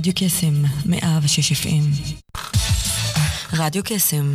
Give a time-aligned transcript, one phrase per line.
[0.00, 1.90] רדיו קסם, מאה ושש אפים.
[3.52, 4.34] רדיו קסם,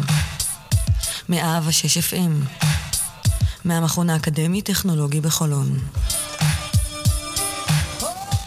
[1.29, 2.46] מאה ושש אפים.
[3.65, 5.79] מהמכון האקדמי-טכנולוגי בחולון.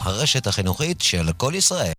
[0.00, 1.97] הרשת החינוכית של כל ישראל.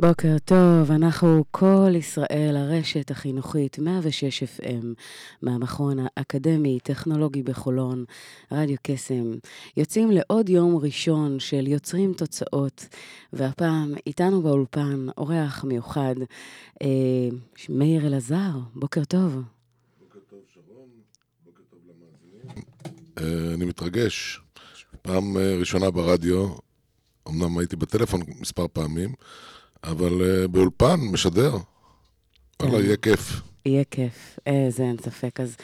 [0.00, 4.84] בוקר טוב, אנחנו כל ישראל, הרשת החינוכית 106 FM,
[5.42, 8.04] מהמכון האקדמי-טכנולוגי בחולון,
[8.52, 9.32] רדיו קסם.
[9.76, 12.88] יוצאים לעוד יום ראשון של יוצרים תוצאות,
[13.32, 16.14] והפעם איתנו באולפן אורח מיוחד,
[16.82, 16.88] אה,
[17.68, 19.42] מאיר אלעזר, בוקר טוב.
[20.00, 20.88] בוקר טוב שרון,
[21.44, 23.54] בוקר טוב למאזינים.
[23.54, 24.40] אני מתרגש,
[25.02, 26.48] פעם אה, ראשונה ברדיו,
[27.28, 29.14] אמנם הייתי בטלפון מספר פעמים,
[29.84, 31.56] אבל uh, באולפן, משדר.
[32.62, 32.84] וואלה, כן.
[32.84, 33.40] יהיה כיף.
[33.66, 35.40] יהיה כיף, איזה אין ספק.
[35.40, 35.56] אז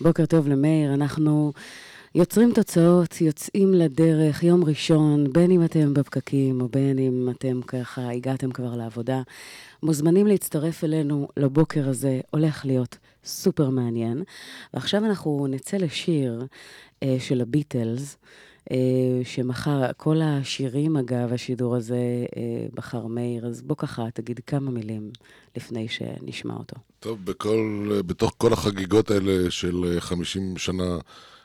[0.00, 1.52] בוקר טוב למאיר, אנחנו
[2.14, 8.10] יוצרים תוצאות, יוצאים לדרך, יום ראשון, בין אם אתם בפקקים או בין אם אתם ככה
[8.10, 9.22] הגעתם כבר לעבודה.
[9.82, 14.22] מוזמנים להצטרף אלינו לבוקר הזה, הולך להיות סופר מעניין.
[14.74, 16.46] ועכשיו אנחנו נצא לשיר
[17.02, 18.16] אה, של הביטלס.
[18.70, 18.76] אה,
[19.24, 25.10] שמחר, כל השירים, אגב, השידור הזה אה, בחר מאיר, אז בוא ככה, תגיד כמה מילים
[25.56, 26.76] לפני שנשמע אותו.
[27.00, 30.98] טוב, בכל, אה, בתוך כל החגיגות האלה של אה, 50 שנה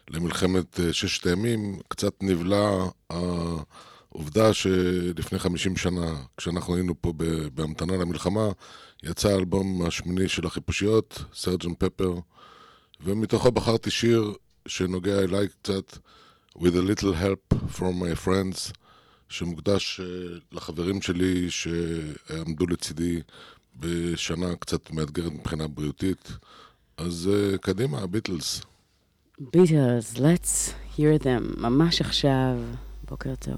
[0.09, 7.13] למלחמת אה, ששת הימים, קצת נבלע העובדה שלפני 50 שנה, כשאנחנו היינו פה
[7.53, 8.49] בהמתנה למלחמה,
[9.03, 12.13] יצא האלבום השמיני של החיפושיות, סרג'ן פפר,
[13.03, 14.33] ומתוכו בחרתי שיר
[14.67, 15.97] שנוגע אליי קצת,
[16.57, 18.73] With a little help from my friends,
[19.29, 20.05] שמוקדש אה,
[20.51, 23.21] לחברים שלי שעמדו לצידי
[23.79, 26.31] בשנה קצת מאתגרת מבחינה בריאותית.
[26.97, 28.61] אז אה, קדימה, הביטלס.
[29.39, 32.57] ביטלס, let's hear them, ממש עכשיו.
[33.09, 33.57] בוקר טוב.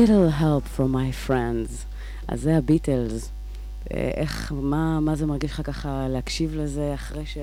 [0.00, 1.84] Little help from my friends.
[2.28, 3.30] אז זה הביטלס.
[3.94, 7.38] אה, איך, מה, מה זה מרגיש לך ככה להקשיב לזה אחרי ש...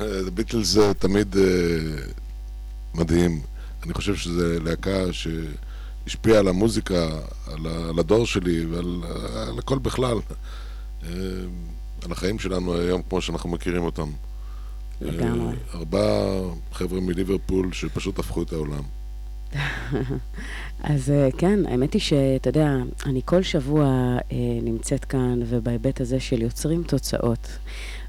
[0.00, 1.42] הביטלס זה תמיד אה,
[2.94, 3.40] מדהים.
[3.84, 7.08] אני חושב שזו להקה שהשפיעה על המוזיקה,
[7.46, 9.02] על, על הדור שלי ועל
[9.48, 10.18] על הכל בכלל.
[11.02, 11.10] אה,
[12.04, 14.10] על החיים שלנו היום כמו שאנחנו מכירים אותם.
[15.00, 15.54] לגמרי.
[15.74, 16.40] אה, ארבעה
[16.72, 18.82] חבר'ה מליברפול שפשוט הפכו את העולם.
[20.82, 26.20] אז אה, כן, האמת היא שאתה יודע, אני כל שבוע אה, נמצאת כאן, ובהיבט הזה
[26.20, 27.48] של יוצרים תוצאות.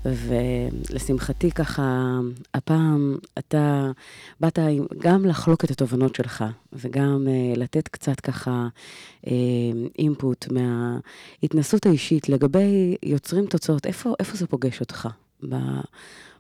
[0.06, 2.20] ולשמחתי ככה,
[2.54, 3.92] הפעם אתה
[4.40, 4.60] באת
[5.00, 8.68] גם לחלוק את התובנות שלך, וגם אה, לתת קצת ככה
[9.28, 9.34] אה,
[10.00, 13.86] אינפוט מההתנסות האישית לגבי יוצרים תוצאות.
[13.86, 15.08] איפה, איפה זה פוגש אותך?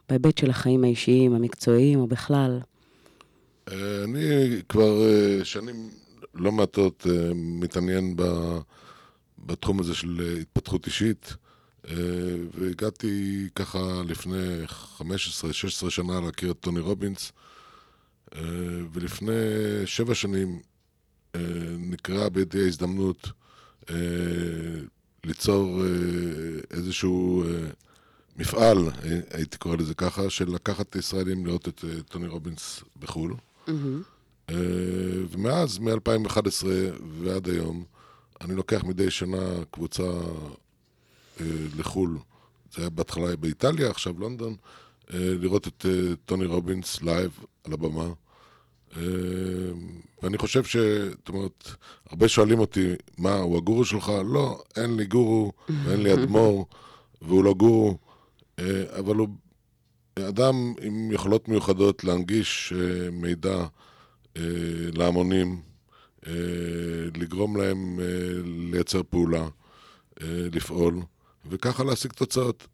[0.09, 2.59] בהיבט של החיים האישיים, המקצועיים, או בכלל?
[3.71, 5.89] אה, אני כבר אה, שנים
[6.33, 8.15] לא מעטות אה, מתעניין
[9.39, 11.35] בתחום הזה של התפתחות אישית,
[12.53, 14.65] והגעתי ככה לפני
[14.99, 15.01] 15-16
[15.89, 17.31] שנה להכיר את טוני רובינס,
[18.93, 19.31] ולפני
[19.85, 20.59] שבע שנים
[21.77, 23.29] נקראה בידי ההזדמנות
[25.23, 25.81] ליצור
[26.71, 27.43] איזשהו
[28.37, 28.77] מפעל,
[29.31, 33.35] הייתי קורא לזה ככה, של לקחת ישראלים לראות את טוני רובינס בחו"ל.
[34.49, 34.55] אה,
[35.29, 36.65] ומאז, מ-2011
[37.21, 37.83] ועד היום,
[38.41, 40.03] אני לוקח מדי שנה קבוצה
[41.41, 41.45] אה,
[41.77, 42.17] לחו"ל.
[42.73, 44.55] זה היה בהתחלה באיטליה, עכשיו לונדון,
[45.13, 45.85] אה, לראות את
[46.25, 48.09] טוני רובינס live על הבמה.
[50.23, 50.77] ואני חושב ש...
[50.77, 51.69] זאת אומרת,
[52.09, 54.11] הרבה שואלים אותי, מה, הוא הגורו שלך?
[54.25, 55.51] לא, אין לי גורו
[55.85, 56.65] ואין לי אדמו"ר,
[57.21, 57.97] והוא לא גורו,
[58.99, 59.27] אבל הוא
[60.19, 63.65] אדם עם יכולות מיוחדות להנגיש אה, מידע
[64.37, 64.41] אה,
[64.93, 65.61] להמונים,
[66.27, 66.31] אה,
[67.17, 67.99] לגרום להם
[68.71, 69.47] לייצר פעולה,
[70.21, 71.01] לפעול,
[71.49, 72.67] וככה להשיג תוצאות.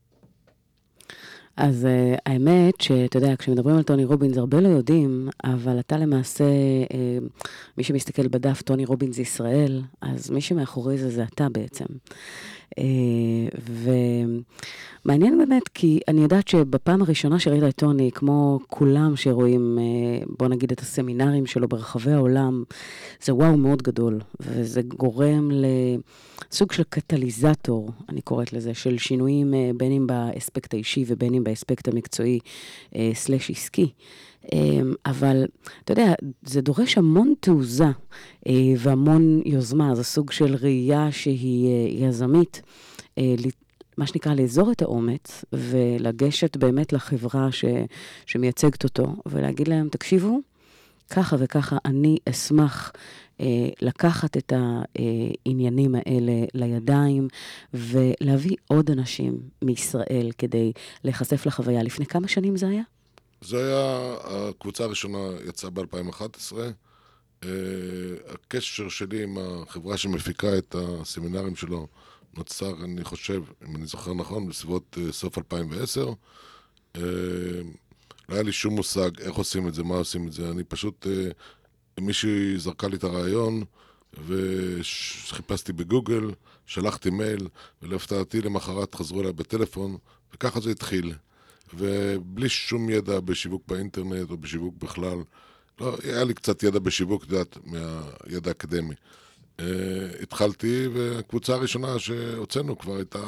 [1.57, 6.43] אז uh, האמת שאתה יודע, כשמדברים על טוני רובינס, הרבה לא יודעים, אבל אתה למעשה,
[6.43, 7.43] uh,
[7.77, 11.85] מי שמסתכל בדף טוני רובינס ישראל, אז מי שמאחורי זה זה אתה בעצם.
[12.79, 13.57] Uh,
[15.05, 20.47] ומעניין באמת, כי אני יודעת שבפעם הראשונה שראית את טוני, כמו כולם שרואים, uh, בוא
[20.47, 22.63] נגיד, את הסמינרים שלו ברחבי העולם,
[23.23, 29.71] זה וואו מאוד גדול, וזה גורם לסוג של קטליזטור, אני קוראת לזה, של שינויים אה,
[29.77, 32.39] בין אם באספקט האישי ובין אם באספקט המקצועי
[32.95, 33.89] אה, סלש עסקי.
[34.53, 35.45] אה, אבל
[35.83, 37.85] אתה יודע, זה דורש המון תעוזה
[38.47, 42.61] אה, והמון יוזמה, זה סוג של ראייה שהיא אה, יזמית.
[43.17, 43.35] אה,
[43.97, 47.65] מה שנקרא, לאזור את האומץ ולגשת באמת לחברה ש,
[48.25, 50.39] שמייצגת אותו ולהגיד להם, תקשיבו,
[51.09, 52.91] ככה וככה אני אשמח
[53.81, 57.27] לקחת את העניינים האלה לידיים
[57.73, 60.71] ולהביא עוד אנשים מישראל כדי
[61.03, 61.83] להיחשף לחוויה.
[61.83, 62.83] לפני כמה שנים זה היה?
[63.41, 65.17] זה היה, הקבוצה הראשונה
[65.47, 66.53] יצאה ב-2011.
[67.43, 67.49] אה,
[68.33, 71.87] הקשר שלי עם החברה שמפיקה את הסמינרים שלו
[72.37, 76.13] נוצר, אני חושב, אם אני זוכר נכון, בסביבות אה, סוף 2010.
[76.95, 77.01] אה,
[78.29, 80.49] לא היה לי שום מושג איך עושים את זה, מה עושים את זה.
[80.49, 81.07] אני פשוט,
[81.99, 83.63] מישהי זרקה לי את הרעיון,
[84.27, 86.31] וחיפשתי בגוגל,
[86.65, 87.47] שלחתי מייל,
[87.81, 89.97] ולהפתעתי למחרת חזרו אליי בטלפון,
[90.33, 91.13] וככה זה התחיל.
[91.73, 95.17] ובלי שום ידע בשיווק באינטרנט או בשיווק בכלל.
[95.81, 98.95] לא, היה לי קצת ידע בשיווק, את יודעת, מהידע האקדמי.
[99.57, 99.63] Uh,
[100.21, 103.23] התחלתי, והקבוצה הראשונה שהוצאנו כבר הייתה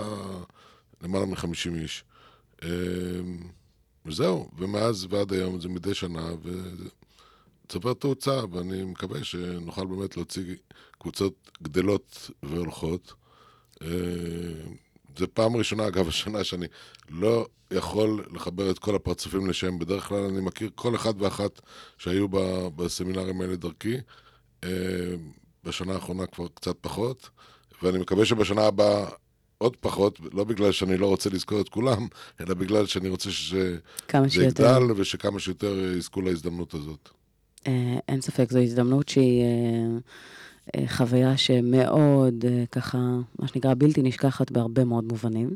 [1.01, 2.03] למעלה מ-50 איש.
[2.61, 2.65] Uh,
[4.05, 6.89] וזהו, ומאז ועד היום זה מדי שנה, וזה
[7.69, 10.55] צובר תאוצה, ואני מקווה שנוכל באמת להוציא
[10.99, 13.13] קבוצות גדלות והולכות.
[13.75, 13.85] Uh,
[15.17, 16.65] זה פעם ראשונה, אגב, השנה שאני
[17.09, 19.79] לא יכול לחבר את כל הפרצופים לשם.
[19.79, 21.61] בדרך כלל אני מכיר כל אחד ואחת
[21.97, 22.27] שהיו
[22.75, 23.97] בסמינרים האלה דרכי.
[24.63, 24.69] אה,
[25.63, 27.29] בשנה האחרונה כבר קצת פחות,
[27.81, 29.05] ואני מקווה שבשנה הבאה
[29.57, 32.07] עוד פחות, לא בגלל שאני לא רוצה לזכור את כולם,
[32.41, 33.77] אלא בגלל שאני רוצה שזה.
[34.41, 37.09] יגדל ושכמה שיותר יזכו להזדמנות הזאת.
[37.67, 39.97] אה, אין ספק, זו הזדמנות שהיא אה,
[40.87, 42.97] חוויה שמאוד, אה, ככה,
[43.39, 45.55] מה שנקרא, בלתי נשכחת בהרבה מאוד מובנים.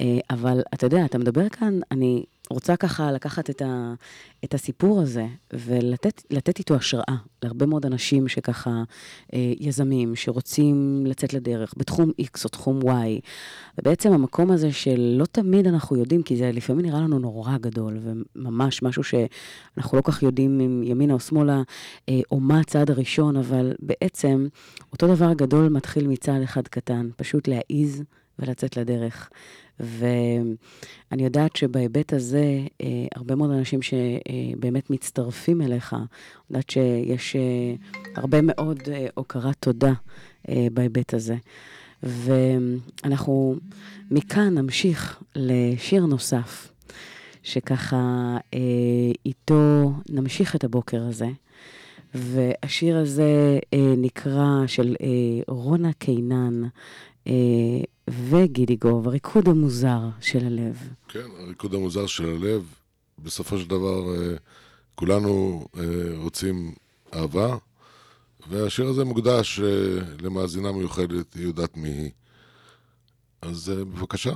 [0.00, 3.94] אה, אבל אתה יודע, אתה מדבר כאן, אני רוצה ככה לקחת את, ה,
[4.44, 8.82] את הסיפור הזה ולתת לתת איתו השראה להרבה מאוד אנשים שככה,
[9.34, 13.20] אה, יזמים, שרוצים לצאת לדרך בתחום X או תחום Y.
[13.78, 17.98] ובעצם המקום הזה של לא תמיד אנחנו יודעים, כי זה לפעמים נראה לנו נורא גדול,
[18.02, 21.62] וממש משהו שאנחנו לא כך יודעים אם ימינה או שמאלה,
[22.08, 24.46] אה, או מה הצעד הראשון, אבל בעצם
[24.92, 28.02] אותו דבר גדול מתחיל מצעד אחד קטן, פשוט להעיז
[28.38, 29.30] ולצאת לדרך.
[29.80, 36.02] ואני יודעת שבהיבט הזה, אה, הרבה מאוד אנשים שבאמת מצטרפים אליך, אני
[36.50, 37.74] יודעת שיש אה,
[38.16, 39.92] הרבה מאוד אה, הוקרת תודה
[40.48, 41.36] אה, בהיבט הזה.
[42.02, 43.56] ואנחנו
[44.10, 46.72] מכאן נמשיך לשיר נוסף,
[47.42, 48.60] שככה אה,
[49.26, 51.28] איתו נמשיך את הבוקר הזה.
[52.14, 55.08] והשיר הזה אה, נקרא של אה,
[55.48, 56.62] רונה קינן
[57.26, 57.32] אה,
[58.10, 60.88] וגידי גוב, הריקוד המוזר של הלב.
[61.08, 62.74] כן, הריקוד המוזר של הלב,
[63.18, 64.36] בסופו של דבר אה,
[64.94, 65.82] כולנו אה,
[66.16, 66.74] רוצים
[67.14, 67.56] אהבה,
[68.48, 69.66] והשיר הזה מוקדש אה,
[70.22, 72.10] למאזינה מיוחדת, היא יודעת מי היא.
[73.42, 74.32] אז בבקשה.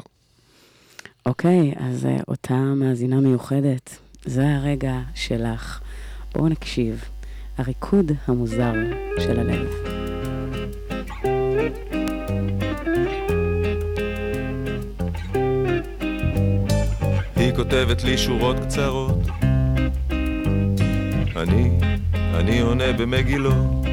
[1.27, 5.81] אוקיי, אז אה, אותה מאזינה מיוחדת, זה הרגע שלך.
[6.35, 7.05] בואו נקשיב.
[7.59, 8.73] הריקוד המוזר
[9.19, 9.96] של הלב.
[17.57, 19.29] כותבת לי שורות קצרות.
[21.37, 21.71] אני,
[22.35, 23.87] אני עונה במגילות.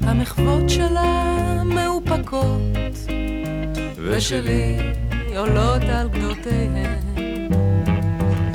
[0.00, 2.98] המחוות שלה מאופקות,
[3.96, 4.76] ושלי
[5.36, 7.00] עולות על גדותיהן.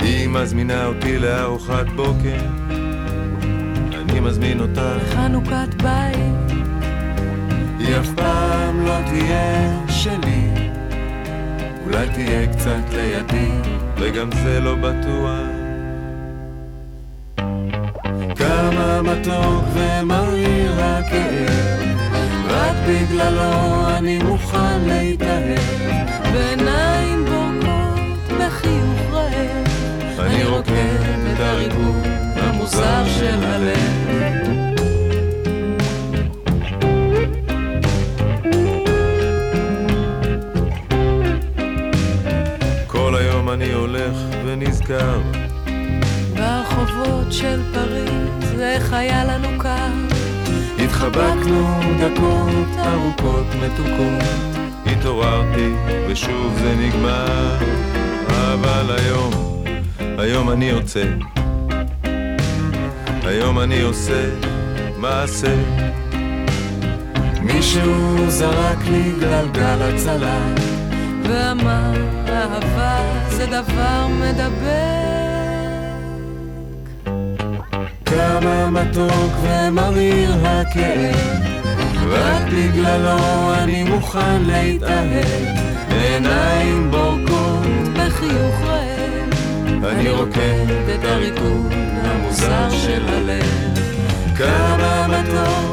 [0.00, 2.40] היא מזמינה אותי לארוחת בוקר.
[4.00, 4.96] אני מזמין אותה.
[5.14, 6.58] חנוכת בית,
[7.78, 10.61] היא אף פעם לא תהיה שלי
[11.84, 13.50] אולי תהיה קצת לידי
[13.96, 15.62] וגם זה לא בטוח.
[18.36, 21.82] כמה מתוק ומריר הכאב
[22.48, 25.58] רק בגללו אני מוכן להתאהב.
[26.32, 30.20] בעיניים בורקות, בחיוך רעב.
[30.20, 34.11] אני רוקד את הריקוד המוזר של הלב
[44.52, 45.20] ונזכר.
[46.36, 49.92] ברחובות של פריז, איך היה לנו קר.
[50.84, 54.28] התחבקנו דקות ארוכות מתוקות.
[54.86, 55.72] התעוררתי
[56.08, 57.56] ושוב זה נגמר.
[58.28, 59.32] אבל היום,
[60.18, 61.04] היום אני יוצא.
[63.22, 64.28] היום אני עושה
[64.96, 65.54] מעשה.
[67.42, 70.71] מישהו זרק לי גלגל הצלה
[71.22, 71.92] ואמר,
[72.28, 75.12] אהבה זה דבר מדבר.
[78.04, 81.42] כמה מתוק ומריר הכאב
[82.08, 91.72] רק בגללו אני מוכן להתאהב עיניים בורקות בחיוך רעב, אני רוקד את הריקוד
[92.04, 93.78] המוזר של הלב
[94.36, 95.71] כמה מתוק.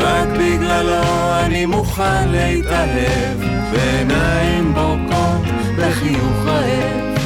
[0.00, 1.02] רק בגללו
[1.44, 3.38] אני מוכן להתאהב.
[3.72, 5.42] בעיניים בורקות
[5.78, 7.18] בחיוך רעב.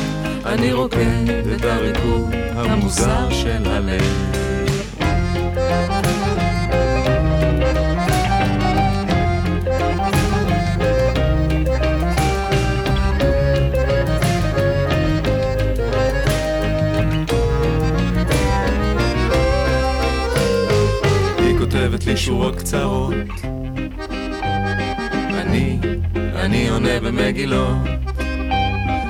[0.46, 4.43] אני רוקד את הריקוד המוזר של הלב
[21.94, 23.14] כותבת לי שורות קצרות.
[25.34, 25.78] אני,
[26.34, 27.76] אני עונה במגילות.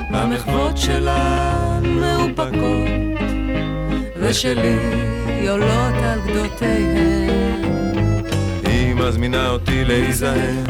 [0.09, 2.89] המחוות שלה מאופקות
[4.19, 4.77] ושלי
[5.49, 7.63] עולות על גדותיהן.
[8.65, 10.63] היא מזמינה אותי להיזהר.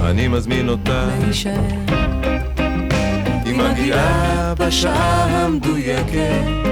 [0.00, 1.60] אני מזמין אותה להישאר.
[3.44, 6.64] היא מגיעה בשעה המדויקת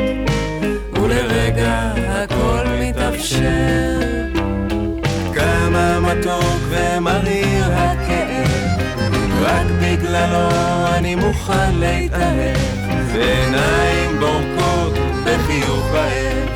[1.03, 1.93] ולרגע
[3.23, 4.01] מתאפשר
[5.35, 8.49] כמה מתוק ומריר הכאב
[9.43, 10.49] רק בגללו
[10.95, 12.57] אני מוכן להתאהב.
[13.13, 14.93] בעיניים בורקות
[15.25, 16.49] בחיוך רעב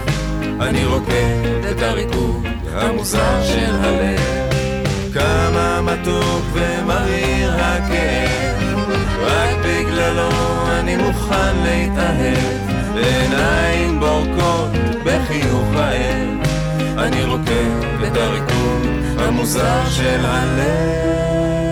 [0.60, 4.20] אני רוקד את הריקוד המוזר של הלב.
[5.14, 8.88] כמה מתוק ומריר הכאב
[9.22, 10.30] רק בגללו
[10.70, 12.66] אני מוכן להתאהב.
[12.94, 14.70] בעיניים בורקות
[15.04, 15.65] בחיוך
[17.06, 18.86] אני רוקד את הריקוד
[19.18, 21.65] המוזר של הלב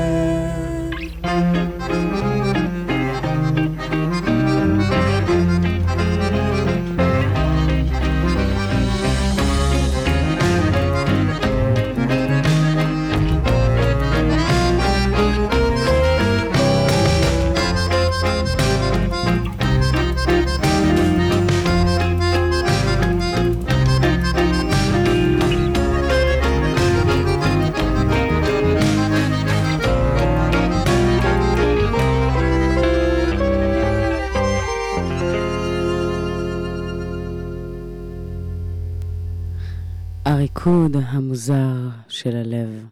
[40.67, 41.75] הריקוד המוזר
[42.09, 42.87] של הלב.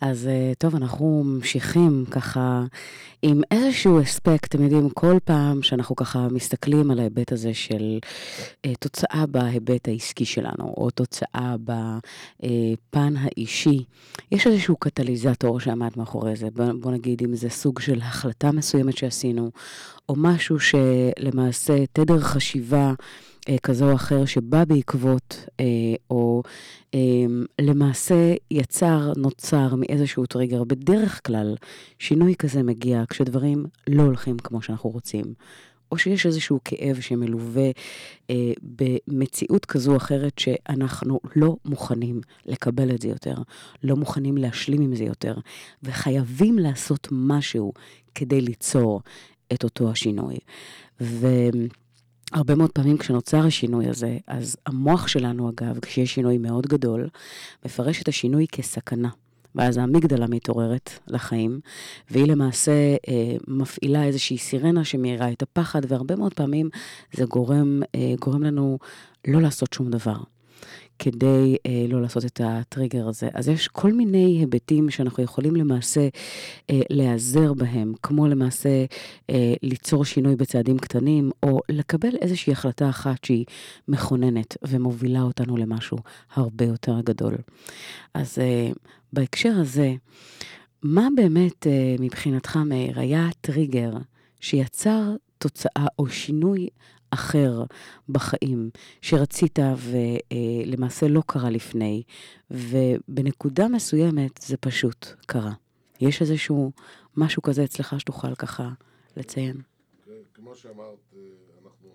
[0.00, 2.64] אז אה, טוב, אנחנו ממשיכים ככה
[3.22, 7.98] עם איזשהו אספקט, אתם יודעים, כל פעם שאנחנו ככה מסתכלים על ההיבט הזה של
[8.64, 13.84] אה, תוצאה בהיבט העסקי שלנו, או תוצאה בפן האישי,
[14.32, 16.48] יש איזשהו קטליזטור שעמד מאחורי זה.
[16.54, 19.50] בוא, בוא נגיד אם זה סוג של החלטה מסוימת שעשינו,
[20.08, 22.92] או משהו שלמעשה תדר חשיבה
[23.48, 25.64] אה, כזו או אחר שבא בעקבות, אה,
[26.10, 26.42] או
[26.94, 27.00] אה,
[27.60, 30.64] למעשה יצר, נוצר מאיזשהו טריגר.
[30.64, 31.56] בדרך כלל,
[31.98, 35.24] שינוי כזה מגיע כשדברים לא הולכים כמו שאנחנו רוצים.
[35.92, 37.70] או שיש איזשהו כאב שמלווה
[38.30, 43.34] אה, במציאות כזו או אחרת שאנחנו לא מוכנים לקבל את זה יותר,
[43.82, 45.34] לא מוכנים להשלים עם זה יותר,
[45.82, 47.72] וחייבים לעשות משהו
[48.14, 49.00] כדי ליצור
[49.52, 50.36] את אותו השינוי.
[51.00, 51.26] ו...
[52.34, 57.08] הרבה מאוד פעמים כשנוצר השינוי הזה, אז המוח שלנו, אגב, כשיש שינוי מאוד גדול,
[57.64, 59.08] מפרש את השינוי כסכנה.
[59.54, 61.60] ואז האמיגדלה מתעוררת לחיים,
[62.10, 62.72] והיא למעשה
[63.08, 66.68] אה, מפעילה איזושהי סירנה שמאירה את הפחד, והרבה מאוד פעמים
[67.12, 68.78] זה גורם, אה, גורם לנו
[69.28, 70.16] לא לעשות שום דבר.
[70.98, 73.28] כדי אה, לא לעשות את הטריגר הזה.
[73.32, 76.08] אז יש כל מיני היבטים שאנחנו יכולים למעשה
[76.70, 78.84] אה, להיעזר בהם, כמו למעשה
[79.30, 83.44] אה, ליצור שינוי בצעדים קטנים, או לקבל איזושהי החלטה אחת שהיא
[83.88, 85.98] מכוננת ומובילה אותנו למשהו
[86.34, 87.34] הרבה יותר גדול.
[88.14, 88.70] אז אה,
[89.12, 89.94] בהקשר הזה,
[90.82, 93.92] מה באמת אה, מבחינתך, מאיר, היה הטריגר
[94.40, 96.68] שיצר תוצאה או שינוי
[97.10, 97.64] אחר
[98.08, 98.70] בחיים
[99.02, 102.02] שרצית ולמעשה לא קרה לפני,
[102.50, 105.52] ובנקודה מסוימת זה פשוט קרה.
[106.00, 106.72] יש איזשהו
[107.16, 108.70] משהו כזה אצלך שתוכל ככה
[109.16, 109.60] לציין?
[110.04, 111.20] כן, כמו שאמרת, אה,
[111.64, 111.88] אנחנו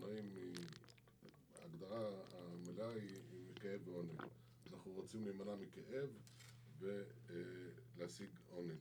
[0.00, 0.24] מונעים
[1.58, 3.16] מההגדרה המלאה היא
[3.50, 4.22] מכאב ועונג.
[4.72, 6.08] אנחנו רוצים להימנע מכאב
[7.96, 8.76] ולהשיג עונג.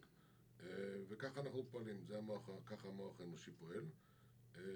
[0.63, 0.67] אה,
[1.09, 3.83] וככה אנחנו פועלים, זה המוח, ככה המוח האנושי פועל.
[4.65, 4.71] אה,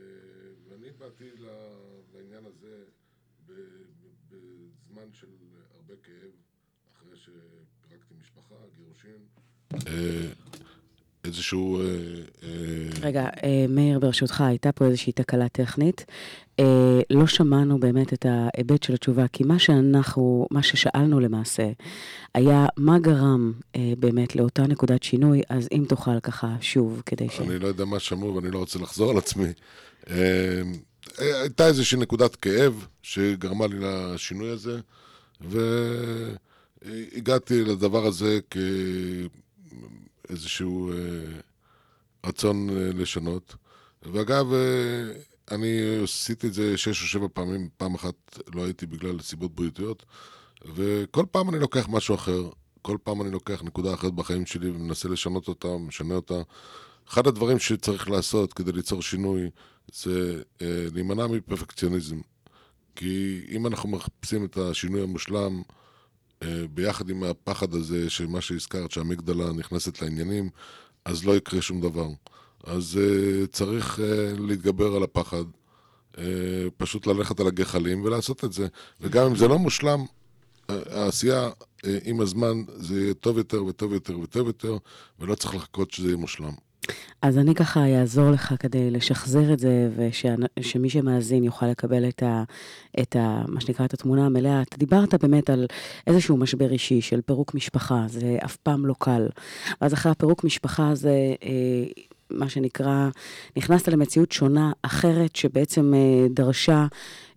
[0.70, 1.30] ואני באתי
[2.14, 2.84] לעניין הזה
[4.30, 5.28] בזמן של
[5.76, 6.32] הרבה כאב,
[6.92, 9.26] אחרי שפירקתי משפחה, גירושין.
[9.88, 10.34] אה,
[11.24, 11.82] איזשהו...
[13.04, 16.06] רגע, אה, מאיר, ברשותך, הייתה פה איזושהי תקלה טכנית.
[16.60, 21.72] אה, לא שמענו באמת את ההיבט של התשובה, כי מה שאנחנו, מה ששאלנו למעשה,
[22.34, 27.40] היה מה גרם אה, באמת לאותה נקודת שינוי, אז אם תוכל ככה שוב, כדי ש...
[27.40, 29.54] אני לא יודע מה שמעו ואני לא רוצה לחזור על עצמי.
[31.18, 34.80] הייתה איזושהי נקודת כאב שגרמה לי לשינוי הזה,
[36.82, 38.40] והגעתי לדבר הזה
[40.30, 40.92] כאיזשהו
[42.26, 43.56] רצון אה, לשנות.
[44.04, 45.12] ואגב, אה,
[45.52, 50.06] אני עשיתי את זה שש או שבע פעמים, פעם אחת לא הייתי בגלל סיבות בריאותיות,
[50.76, 52.50] וכל פעם אני לוקח משהו אחר,
[52.82, 56.42] כל פעם אני לוקח נקודה אחרת בחיים שלי ומנסה לשנות אותה, משנה אותה.
[57.10, 59.50] אחד הדברים שצריך לעשות כדי ליצור שינוי
[59.94, 62.18] זה אה, להימנע מפרפקציוניזם.
[62.96, 65.62] כי אם אנחנו מחפשים את השינוי המושלם,
[66.44, 70.50] אה, ביחד עם הפחד הזה, שמה שהזכרת, שהמגדלה נכנסת לעניינים,
[71.06, 72.08] אז לא יקרה שום דבר.
[72.64, 75.44] אז אה, צריך אה, להתגבר על הפחד,
[76.18, 76.24] אה,
[76.78, 78.68] פשוט ללכת על הגחלים ולעשות את זה.
[79.02, 80.06] וגם אם זה לא מושלם,
[80.70, 81.50] אה, העשייה
[81.86, 84.78] אה, עם הזמן זה יהיה טוב יותר וטוב יותר וטוב יותר,
[85.20, 86.54] ולא צריך לחכות שזה יהיה מושלם.
[87.22, 89.90] אז אני ככה אעזור לך כדי לשחזר את זה,
[90.60, 92.44] ושמי שמאזין יוכל לקבל את ה,
[93.00, 93.44] את ה...
[93.48, 94.62] מה שנקרא, את התמונה המלאה.
[94.62, 95.68] אתה דיברת באמת על
[96.08, 99.28] איזשהו משבר אישי של פירוק משפחה, זה אף פעם לא קל.
[99.82, 103.10] ואז אחרי הפירוק משפחה הזה, אה, מה שנקרא,
[103.58, 106.88] נכנסת למציאות שונה, אחרת, שבעצם אה, דרשה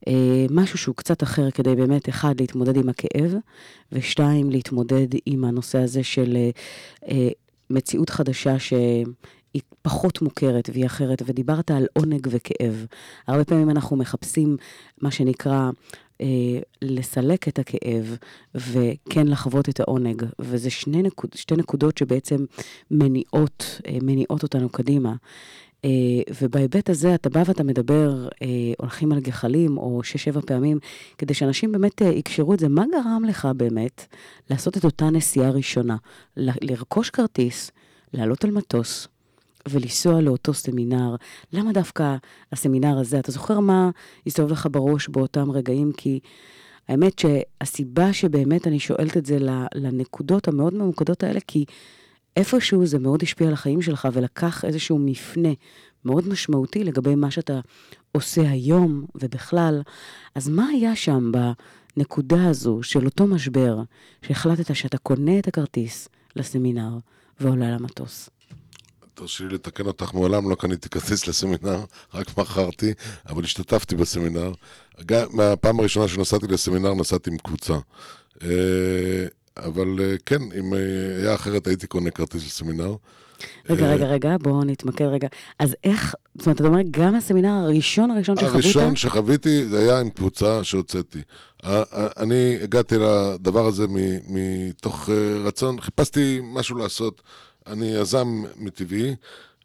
[0.09, 3.35] אה, משהו שהוא קצת אחר כדי באמת, אחד, להתמודד עם הכאב,
[3.93, 6.51] ושתיים, להתמודד עם הנושא הזה של אה,
[7.09, 7.29] אה,
[7.71, 8.59] מציאות חדשה
[9.57, 12.87] שהיא פחות מוכרת והיא אחרת, ודיברת על עונג וכאב.
[13.27, 14.57] הרבה פעמים אנחנו מחפשים
[15.03, 15.71] מה שנקרא
[16.21, 16.27] אה,
[16.83, 18.17] לסלק את הכאב
[18.55, 22.45] וכן לחוות את העונג, וזה שני נקוד, שתי נקודות שבעצם
[22.91, 25.15] מניעות, אה, מניעות אותנו קדימה.
[25.85, 25.91] אה,
[26.43, 30.79] ובהיבט הזה אתה בא ואתה מדבר, אה, הולכים על גחלים או שש-שבע פעמים,
[31.19, 32.69] כדי שאנשים באמת אה, יקשרו את זה.
[32.69, 34.07] מה גרם לך באמת
[34.51, 35.97] לעשות את אותה נסיעה ראשונה?
[36.37, 37.71] ל- לרכוש כרטיס,
[38.13, 39.09] לעלות על מטוס
[39.69, 41.17] ולנסוע לאותו סמינר.
[41.53, 42.17] למה דווקא
[42.53, 43.19] הסמינר הזה?
[43.19, 43.91] אתה זוכר מה
[44.27, 45.93] הסתובב לך בראש באותם רגעים?
[45.97, 46.21] כי
[46.89, 49.39] האמת שהסיבה שבאמת אני שואלת את זה
[49.75, 51.65] לנקודות המאוד ממוקדות האלה, כי
[52.37, 55.49] איפשהו זה מאוד השפיע על החיים שלך ולקח איזשהו מפנה
[56.05, 57.61] מאוד משמעותי לגבי מה שאתה
[58.13, 59.83] עושה היום ובכלל.
[60.35, 61.33] אז מה היה שם
[61.97, 63.83] הנקודה הזו של אותו משבר,
[64.23, 66.99] שהחלטת שאתה קונה את הכרטיס לסמינר
[67.41, 68.31] ועולה למטוס?
[69.17, 72.95] תרשי לי לתקן אותך, מעולם לא קניתי כרטיס לסמינר, רק מכרתי,
[73.29, 74.53] אבל השתתפתי בסמינר.
[75.07, 77.75] גם מהפעם הראשונה שנסעתי לסמינר, נסעתי עם קבוצה.
[78.43, 78.49] אה,
[79.57, 80.79] אבל אה, כן, אם אה,
[81.19, 82.95] היה אחרת, הייתי קונה כרטיס לסמינר.
[83.71, 85.29] רגע, רגע, רגע, בואו נתמקד רגע.
[85.59, 88.55] אז איך, זאת אומרת, אתה אומר, גם הסמינר הראשון הראשון שחווית?
[88.55, 91.23] הראשון שחוויתי זה היה עם קבוצה שהוצאתי.
[92.17, 93.87] אני הגעתי לדבר הזה
[94.29, 95.09] מתוך
[95.45, 97.23] רצון, חיפשתי משהו לעשות.
[97.67, 99.15] אני יזם מטבעי,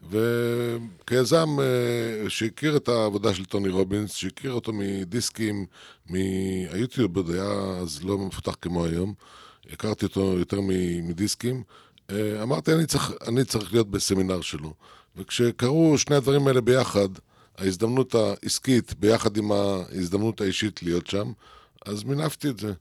[0.09, 5.65] וכיזם אה, שהכיר את העבודה של טוני רובינס, שהכיר אותו מדיסקים,
[6.09, 9.13] מהיוטיוב עוד היה אז לא מפותח כמו היום,
[9.71, 10.59] הכרתי אותו יותר
[11.03, 11.63] מדיסקים.
[12.09, 14.73] אה, אמרתי, אני צריך, אני צריך להיות בסמינר שלו.
[15.15, 17.09] וכשקרו שני הדברים האלה ביחד,
[17.57, 21.31] ההזדמנות העסקית ביחד עם ההזדמנות האישית להיות שם,
[21.85, 22.73] אז מינפתי את זה.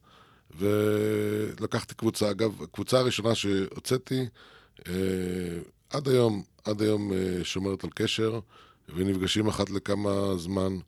[0.59, 4.27] ולקחתי קבוצה, אגב, הקבוצה הראשונה שהוצאתי,
[5.91, 8.41] עד היום, עד היום אה, שומרת על קשר,
[8.95, 10.79] ונפגשים אחת לכמה זמן,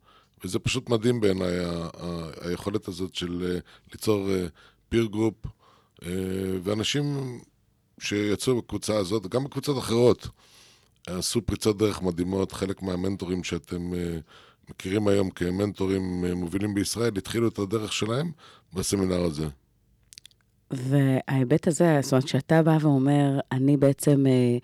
[0.43, 1.55] וזה פשוט מדהים בעיניי,
[2.41, 3.59] היכולת הזאת של אה,
[3.91, 4.29] ליצור
[4.89, 5.35] peer group,
[6.63, 7.39] ואנשים
[7.99, 10.27] שיצאו בקבוצה הזאת, גם בקבוצות אחרות,
[11.07, 14.17] עשו פריצות דרך מדהימות, חלק מהמנטורים שאתם אה,
[14.69, 18.31] מכירים היום כמנטורים אה, מובילים בישראל, התחילו את הדרך שלהם
[18.73, 19.47] בסמינר הזה.
[20.75, 24.57] וההיבט הזה, זאת אומרת, שאתה בא ואומר, אני בעצם אה,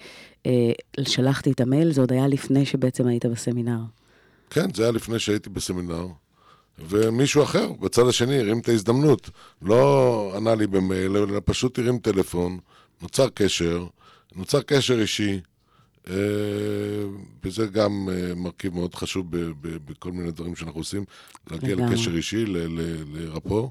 [0.46, 0.72] אה,
[1.08, 3.80] שלחתי את המייל, זה עוד היה לפני שבעצם היית בסמינר.
[4.50, 6.08] כן, זה היה לפני שהייתי בסמינר,
[6.90, 9.30] ומישהו אחר בצד השני הרים את ההזדמנות.
[9.62, 12.58] לא ענה לי במייל, אלא פשוט הרים טלפון,
[13.02, 13.86] נוצר קשר,
[14.36, 15.40] נוצר קשר אישי,
[16.10, 16.16] אה,
[17.44, 21.04] וזה גם אה, מרכיב מאוד חשוב ב- ב- בכל מיני דברים שאנחנו עושים,
[21.52, 21.92] להגיע לגמרי.
[21.96, 23.70] לקשר אישי, ל- ל- לרפו, אה,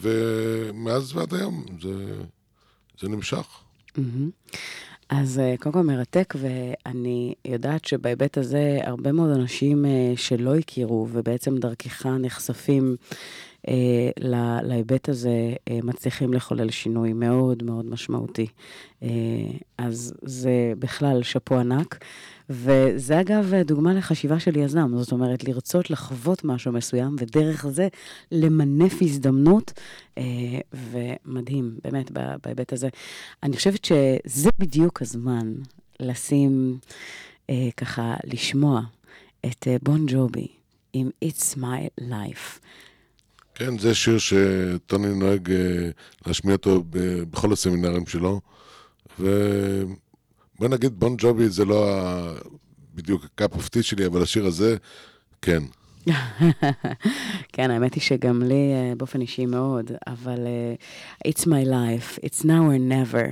[0.00, 2.14] ומאז ועד היום זה,
[3.00, 3.46] זה נמשך.
[3.96, 4.30] מהמם.
[5.10, 11.08] אז אה, קודם כל מרתק, ואני יודעת שבהיבט הזה, הרבה מאוד אנשים אה, שלא הכירו,
[11.12, 13.06] ובעצם דרכך נחשפים אה,
[14.62, 18.46] להיבט הזה, אה, מצליחים לחולל שינוי מאוד מאוד משמעותי.
[19.02, 19.08] אה,
[19.78, 22.04] אז זה בכלל שאפו ענק.
[22.50, 27.88] וזה אגב דוגמה לחשיבה של יזם, זאת אומרת, לרצות לחוות משהו מסוים, ודרך זה
[28.32, 29.72] למנף הזדמנות,
[30.18, 30.24] אה,
[30.72, 32.10] ומדהים, באמת,
[32.44, 32.88] בהיבט הזה.
[33.42, 35.52] אני חושבת שזה בדיוק הזמן
[36.00, 36.78] לשים,
[37.50, 38.80] אה, ככה, לשמוע
[39.46, 40.46] את אה, בון ג'ובי
[40.92, 42.58] עם It's My Life.
[43.60, 45.90] כן, זה שיר שטוני נוהג אה,
[46.26, 46.84] להשמיע אותו
[47.30, 48.40] בכל הסמינרים שלו,
[49.20, 51.88] ובוא נגיד, בון ג'ובי זה לא
[52.94, 54.76] בדיוק ה cup of tea שלי, אבל השיר הזה,
[55.42, 55.62] כן.
[57.52, 60.74] כן, האמת היא שגם לי אה, באופן אישי מאוד, אבל אה,
[61.28, 63.26] It's my life, it's now or never,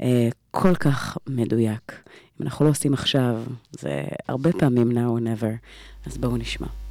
[0.00, 1.92] אה, כל כך מדויק.
[2.40, 5.56] אם אנחנו לא עושים עכשיו, זה הרבה פעמים now or never,
[6.06, 6.87] אז בואו נשמע.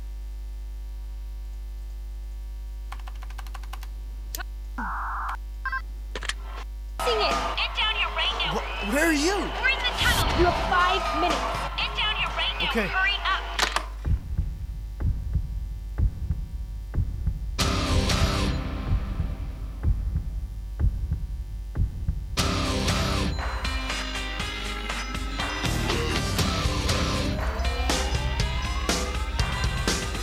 [7.08, 7.32] Sing it.
[7.56, 8.60] Get down here right now.
[8.92, 9.38] Where are you?
[9.62, 10.40] We're in the tunnel.
[10.40, 11.40] You have five minutes.
[11.78, 12.70] Get down here right now.
[12.70, 12.88] Okay.
[12.88, 13.44] Hurry up.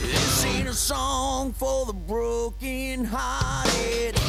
[0.03, 4.21] This ain't a song for the broken hearted.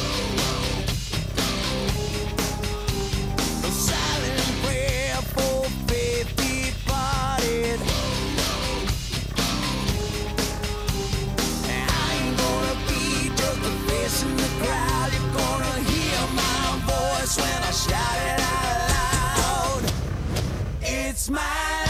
[17.38, 19.92] When I shout it out loud.
[20.82, 21.85] It's my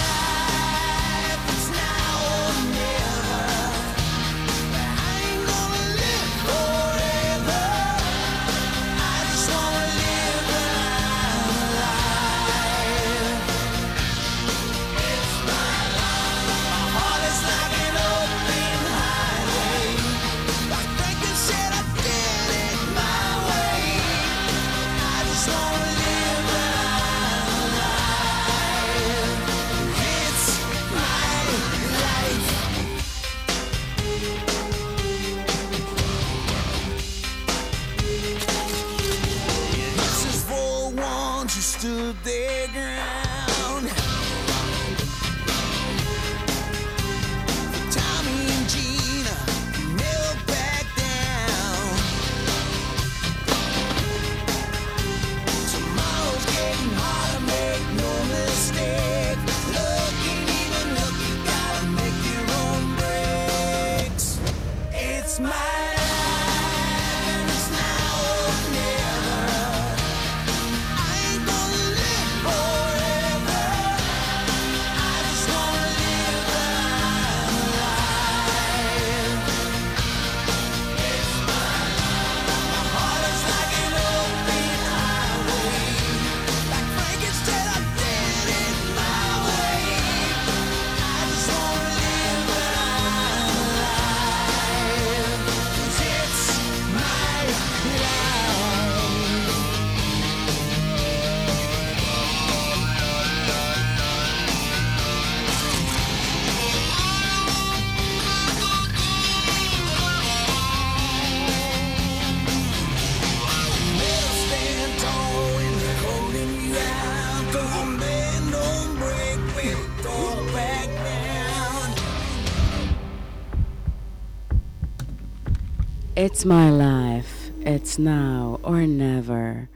[126.18, 129.66] It's my life, it's now or never.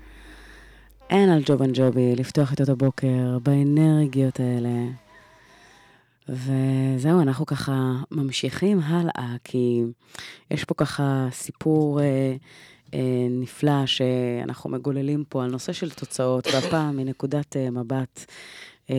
[1.10, 4.86] אין על ג'ובן ג'ובי לפתוח איתו את הבוקר באנרגיות האלה.
[6.28, 9.82] וזהו, אנחנו ככה ממשיכים הלאה, כי
[10.50, 12.34] יש פה ככה סיפור אה,
[12.94, 18.24] אה, נפלא שאנחנו מגוללים פה על נושא של תוצאות, והפעם מנקודת אה, מבט
[18.90, 18.96] אה,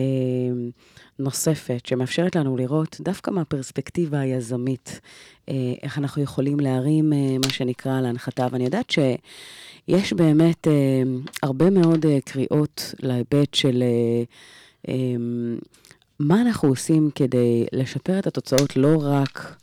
[1.18, 5.00] נוספת, שמאפשרת לנו לראות דווקא מהפרספקטיבה היזמית,
[5.48, 8.46] אה, איך אנחנו יכולים להרים, אה, מה שנקרא, להנחתה.
[8.50, 11.02] ואני יודעת שיש באמת אה,
[11.42, 13.82] הרבה מאוד קריאות להיבט של...
[16.22, 19.56] מה אנחנו עושים כדי לשפר את התוצאות לא רק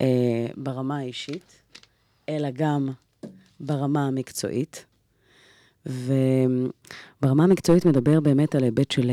[0.00, 1.62] אה, ברמה האישית,
[2.28, 2.88] אלא גם
[3.60, 4.84] ברמה המקצועית.
[5.86, 9.10] וברמה המקצועית מדבר באמת על היבט של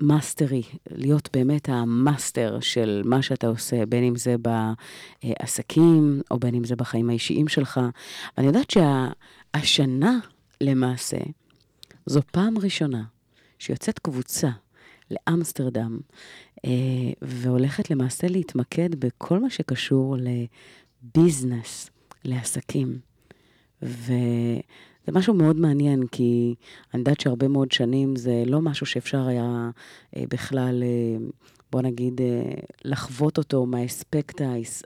[0.00, 4.36] mastery, להיות באמת המאסטר של מה שאתה עושה, בין אם זה
[5.24, 7.80] בעסקים, או בין אם זה בחיים האישיים שלך.
[8.36, 10.18] ואני יודעת שהשנה,
[10.60, 11.18] למעשה,
[12.06, 13.02] זו פעם ראשונה
[13.58, 14.50] שיוצאת קבוצה
[15.10, 15.98] לאמסטרדם,
[16.64, 16.70] אה,
[17.22, 20.16] והולכת למעשה להתמקד בכל מה שקשור
[21.14, 21.90] ל business,
[22.24, 22.98] לעסקים.
[25.08, 26.54] וזה משהו מאוד מעניין, כי
[26.94, 29.70] אני יודעת שהרבה מאוד שנים זה לא משהו שאפשר היה
[30.16, 31.26] אה, בכלל, אה,
[31.72, 34.82] בוא נגיד, אה, לחוות אותו מהאספקט היש,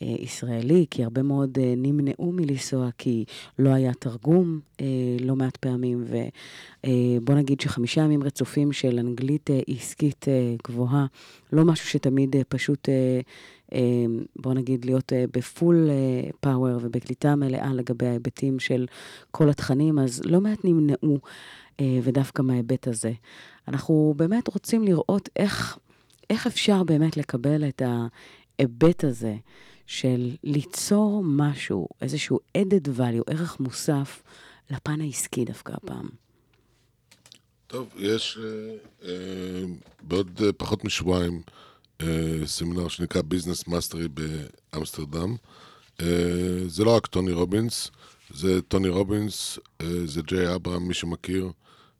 [0.00, 3.24] הישראלי, כי הרבה מאוד אה, נמנעו מלנסוע, כי
[3.58, 4.86] לא היה תרגום אה,
[5.20, 11.06] לא מעט פעמים, ובוא נגיד שחמישה ימים רצופים של אנגלית אה, עסקית אה, גבוהה,
[11.52, 12.88] לא משהו שתמיד אה, פשוט...
[12.88, 13.20] אה,
[13.74, 14.04] אה,
[14.36, 15.90] בוא נגיד, להיות אה, בפול
[16.40, 18.86] פאוור ובקליטה מלאה לגבי ההיבטים של
[19.30, 21.18] כל התכנים, אז לא מעט נמנעו, אה,
[22.02, 23.12] ודווקא מההיבט הזה.
[23.68, 25.78] אנחנו באמת רוצים לראות איך,
[26.30, 29.36] איך אפשר באמת לקבל את ההיבט הזה
[29.86, 34.22] של ליצור משהו, איזשהו added value, ערך מוסף,
[34.70, 36.08] לפן העסקי דווקא הפעם.
[37.66, 38.74] טוב, יש אה,
[39.08, 39.64] אה,
[40.02, 41.42] בעוד אה, פחות משבועיים
[42.02, 45.36] אה, סמינר שנקרא Business Mastery באמסטרדם.
[46.00, 46.06] אה,
[46.66, 47.90] זה לא רק טוני רובינס,
[48.30, 51.50] זה טוני רובינס, אה, זה ג'יי אברהם, מי שמכיר,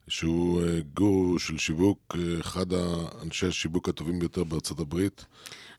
[0.07, 5.25] שהוא אה, גורו של שיווק, אה, אחד האנשי השיווק הטובים ביותר בארצות הברית.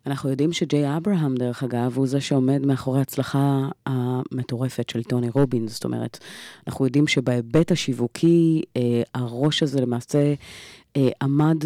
[0.06, 5.72] אנחנו יודעים שג'יי אברהם, דרך אגב, הוא זה שעומד מאחורי ההצלחה המטורפת של טוני רובינס.
[5.72, 6.18] זאת אומרת,
[6.66, 10.34] אנחנו יודעים שבהיבט השיווקי, אה, הראש הזה למעשה
[10.96, 11.64] אה, עמד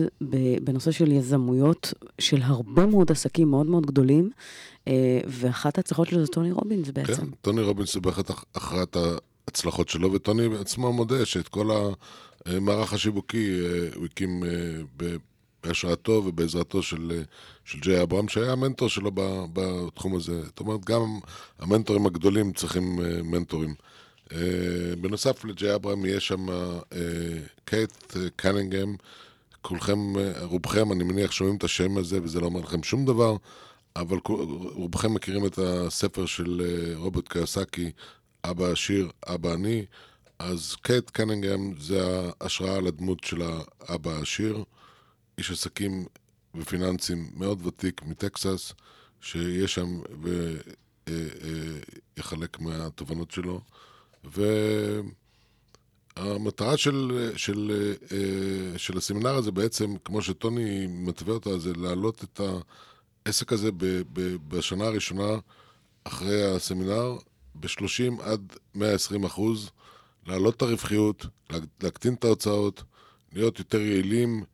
[0.64, 4.31] בנושא של יזמויות של הרבה מאוד עסקים מאוד מאוד גדולים,
[4.88, 4.92] אה,
[5.27, 7.12] ואחת ההצלחות שלו זה טוני רובינס בעצם.
[7.14, 11.71] כן, טוני רובינס הוא בהחלט אח- אחת ההצלחות שלו, וטוני עצמו מודה שאת כל
[12.46, 15.09] המערך השיווקי אה, הוא הקים אה,
[15.64, 17.22] בהשראתו ובעזרתו של, אה,
[17.64, 19.11] של ג'יי אברהם, שהיה המנטור שלו
[19.52, 20.42] בתחום הזה.
[20.42, 21.18] זאת אומרת, גם
[21.59, 23.74] המנטורים הגדולים צריכים מנטורים.
[25.00, 26.46] בנוסף לג'יי אברהם יש שם
[27.64, 28.96] קית' קנינגהם,
[29.62, 29.98] כולכם,
[30.42, 33.37] רובכם, אני מניח, שומעים את השם הזה וזה לא אומר לכם שום דבר,
[33.96, 34.18] אבל
[34.74, 36.62] רובכם מכירים את הספר של
[36.96, 37.90] רוברט קיוסאקי,
[38.44, 39.85] אבא עשיר, אבא עני,
[40.38, 42.01] אז קית' קנינגהם זה
[42.40, 43.42] ההשראה לדמות של
[43.81, 44.64] האבא העשיר,
[45.38, 46.07] איש עסקים
[46.55, 48.72] ופיננסים מאוד ותיק מטקסס,
[49.20, 50.01] שיהיה שם
[52.16, 53.61] ויחלק מהתובנות שלו.
[56.16, 62.40] והמטרה של, של, אה, של הסמינר הזה בעצם, כמו שטוני מתווה אותה, זה להעלות את
[63.27, 65.38] העסק הזה ב, ב, בשנה הראשונה
[66.05, 67.16] אחרי הסמינר
[67.55, 69.70] ב-30 עד 120 אחוז,
[70.26, 72.82] להעלות את הרווחיות, לה- להקטין את ההוצאות,
[73.32, 74.44] להיות יותר יעילים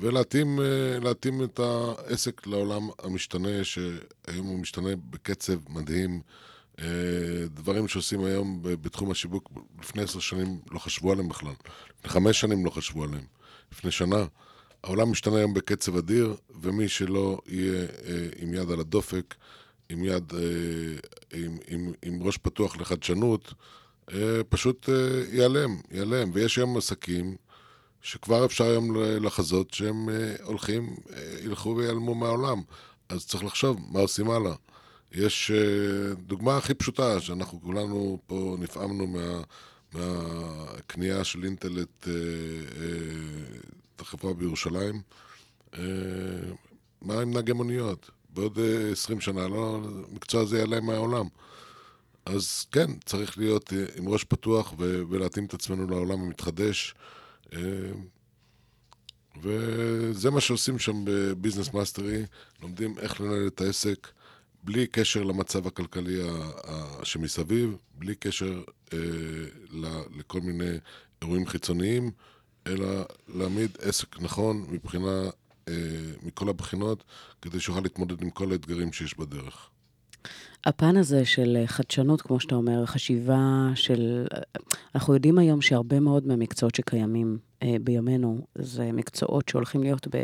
[0.00, 6.20] ולהתאים אה, את העסק לעולם המשתנה, שהיום הוא משתנה בקצב מדהים.
[6.78, 6.84] אה,
[7.54, 11.52] דברים שעושים היום בתחום השיווק, לפני עשר שנים לא חשבו עליהם בכלל.
[11.98, 13.24] לפני חמש שנים לא חשבו עליהם.
[13.72, 14.24] לפני שנה.
[14.84, 19.34] העולם משתנה היום בקצב אדיר, ומי שלא יהיה אה, עם יד על הדופק,
[19.88, 20.32] עם יד,
[21.32, 23.54] עם, עם, עם ראש פתוח לחדשנות,
[24.48, 24.94] פשוט אה,
[25.32, 26.30] ייעלם, ייעלם.
[26.32, 27.36] ויש היום עסקים
[28.02, 32.62] שכבר אפשר היום לחזות שהם אה, הולכים, אה, ילכו ויעלמו מהעולם.
[33.08, 34.54] אז צריך לחשוב מה עושים הלאה.
[35.12, 39.42] יש אה, דוגמה הכי פשוטה, שאנחנו כולנו פה נפעמנו מה,
[39.92, 42.12] מהקנייה של אינטל את, אה,
[42.82, 42.88] אה,
[43.96, 45.00] את החברה בירושלים.
[45.74, 45.82] אה,
[47.02, 48.10] מה עם נהגי מוניות?
[48.30, 51.26] בעוד אה, 20 שנה, לא, המקצוע הזה ייעלם מהעולם.
[52.26, 56.94] אז כן, צריך להיות אה, עם ראש פתוח ו- ולהתאים את עצמנו לעולם המתחדש.
[57.52, 57.58] אה,
[59.42, 62.22] וזה מה שעושים שם ב Business Mastery,
[62.62, 64.08] לומדים איך לנהל את העסק
[64.62, 66.20] בלי קשר למצב הכלכלי
[67.02, 68.98] שמסביב, בלי קשר אה,
[70.16, 70.76] לכל מיני
[71.22, 72.10] אירועים חיצוניים,
[72.66, 72.86] אלא
[73.28, 75.30] להעמיד עסק נכון מבחינה,
[75.68, 75.74] אה,
[76.22, 77.04] מכל הבחינות,
[77.42, 79.71] כדי שיוכל להתמודד עם כל האתגרים שיש בדרך.
[80.66, 84.26] הפן הזה של אה, חדשנות, כמו שאתה אומר, חשיבה של...
[84.94, 90.16] אנחנו יודעים היום שהרבה מאוד מהמקצועות שקיימים אה, בימינו, זה מקצועות שהולכים להיות ב...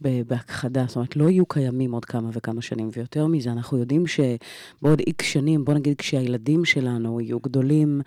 [0.00, 4.04] ב- בהכחדה, זאת אומרת, לא יהיו קיימים עוד כמה וכמה שנים, ויותר מזה, אנחנו יודעים
[4.06, 8.00] שבעוד איקס שנים, בוא נגיד כשהילדים שלנו יהיו גדולים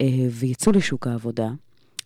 [0.00, 1.50] אה, ויצאו לשוק העבודה,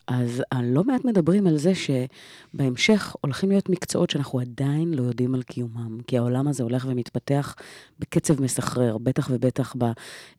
[0.07, 5.43] אז לא מעט מדברים על זה שבהמשך הולכים להיות מקצועות שאנחנו עדיין לא יודעים על
[5.43, 7.55] קיומם, כי העולם הזה הולך ומתפתח
[7.99, 9.75] בקצב מסחרר, בטח ובטח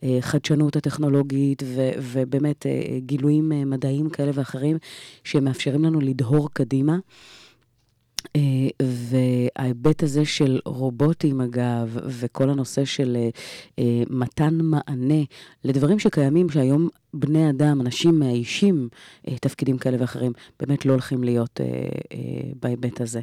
[0.04, 4.78] בחדשנות הטכנולוגית ו- ובאמת אה, גילויים אה, מדעיים כאלה ואחרים
[5.24, 6.98] שמאפשרים לנו לדהור קדימה.
[8.36, 8.42] אה,
[8.84, 13.30] וההיבט הזה של רובוטים, אגב, וכל הנושא של אה,
[13.80, 15.24] אה, מתן מענה
[15.64, 18.90] לדברים שקיימים, שהיום בני אדם, אנשים מאיישים
[19.28, 21.66] אה, תפקידים כאלה ואחרים, באמת לא הולכים להיות אה,
[22.14, 23.22] אה, בהיבט הזה.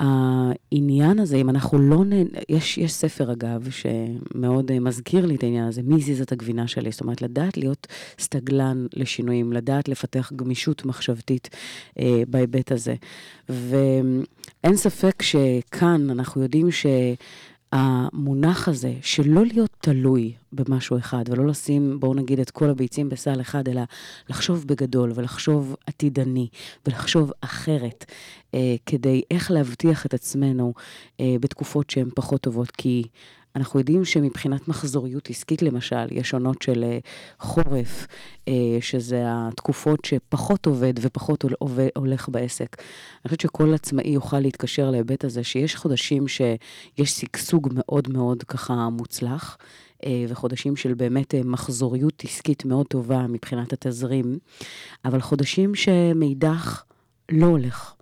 [0.00, 2.10] והעניין הזה, אם אנחנו לא נ...
[2.48, 6.90] יש, יש ספר, אגב, שמאוד מזכיר לי את העניין הזה, מי הזיז את הגבינה שלי?
[6.90, 7.86] זאת אומרת, לדעת להיות
[8.18, 11.48] סטגלן לשינויים, לדעת לפתח גמישות מחשבתית
[11.98, 12.94] אה, בהיבט הזה.
[13.48, 16.86] ואין ספק שכאן אנחנו יודעים ש...
[17.72, 23.40] המונח הזה, שלא להיות תלוי במשהו אחד, ולא לשים, בואו נגיד, את כל הביצים בסל
[23.40, 23.82] אחד, אלא
[24.28, 26.48] לחשוב בגדול, ולחשוב עתידני,
[26.86, 28.04] ולחשוב אחרת,
[28.54, 30.74] אה, כדי איך להבטיח את עצמנו
[31.20, 33.02] אה, בתקופות שהן פחות טובות, כי
[33.56, 36.98] אנחנו יודעים שמבחינת מחזוריות עסקית, למשל, יש עונות של אה,
[37.40, 38.06] חורף,
[38.48, 41.44] אה, שזה התקופות שפחות עובד ופחות
[41.96, 42.76] הולך בעסק.
[42.78, 48.88] אני חושבת שכל עצמאי יוכל להתקשר להיבט הזה, שיש חודשים שיש שגשוג מאוד מאוד ככה
[48.88, 49.58] מוצלח,
[50.06, 54.38] אה, וחודשים של באמת מחזוריות עסקית מאוד טובה מבחינת התזרים,
[55.04, 56.82] אבל חודשים שמאידך
[57.30, 57.94] לא הולך.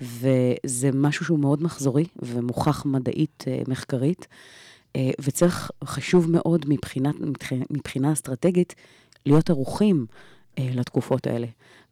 [0.00, 4.26] וזה משהו שהוא מאוד מחזורי ומוכח מדעית, מחקרית,
[5.20, 7.14] וצריך, חשוב מאוד מבחינת,
[7.70, 8.74] מבחינה, אסטרטגית,
[9.26, 10.06] להיות ערוכים
[10.58, 11.46] אה, לתקופות האלה.